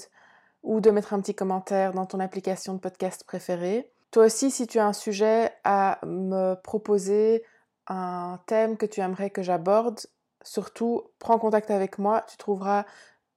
ou 0.63 0.79
de 0.79 0.89
mettre 0.89 1.13
un 1.13 1.19
petit 1.19 1.35
commentaire 1.35 1.93
dans 1.93 2.05
ton 2.05 2.19
application 2.19 2.73
de 2.73 2.79
podcast 2.79 3.23
préférée. 3.25 3.91
Toi 4.11 4.25
aussi, 4.25 4.51
si 4.51 4.67
tu 4.67 4.79
as 4.79 4.85
un 4.85 4.93
sujet 4.93 5.51
à 5.63 5.99
me 6.05 6.55
proposer, 6.55 7.43
un 7.87 8.39
thème 8.45 8.77
que 8.77 8.85
tu 8.85 9.01
aimerais 9.01 9.29
que 9.29 9.41
j'aborde, 9.41 9.99
surtout 10.43 11.03
prends 11.19 11.39
contact 11.39 11.71
avec 11.71 11.99
moi. 11.99 12.25
Tu 12.29 12.37
trouveras 12.37 12.85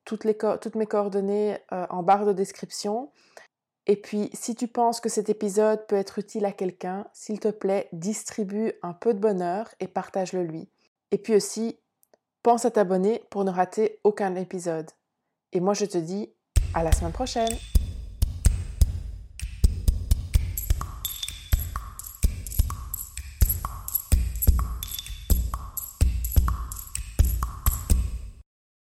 toutes, 0.05 0.25
mes 0.25 0.87
coordonnées 0.87 1.59
euh, 1.73 1.87
en 1.91 2.03
barre 2.03 2.25
de 2.25 2.33
description. 2.33 3.11
Et 3.87 3.97
puis, 3.97 4.31
si 4.35 4.55
tu 4.55 4.69
penses 4.69 5.01
que 5.01 5.09
cet 5.09 5.29
épisode 5.29 5.87
peut 5.87 5.97
être 5.97 6.19
utile 6.19 6.45
à 6.45 6.53
quelqu'un, 6.53 7.07
s'il 7.13 7.41
te 7.41 7.49
plaît, 7.49 7.89
distribue 7.93 8.73
un 8.83 8.93
peu 8.93 9.15
de 9.15 9.19
bonheur 9.19 9.69
et 9.81 9.89
partage-le 9.89 10.45
lui. 10.45 10.69
Et 11.11 11.19
puis 11.19 11.35
aussi, 11.35 11.79
pense 12.43 12.65
à 12.65 12.71
t'abonner 12.71 13.23
pour 13.31 13.45
ne 13.45 13.51
rater 13.51 13.99
aucun 14.05 14.35
épisode. 14.37 14.91
Et 15.53 15.61
moi, 15.61 15.75
je 15.75 15.87
te 15.87 15.99
dis 15.99 16.33
à 16.75 16.85
la 16.85 16.93
semaine 16.93 17.13
prochaine. 17.13 17.57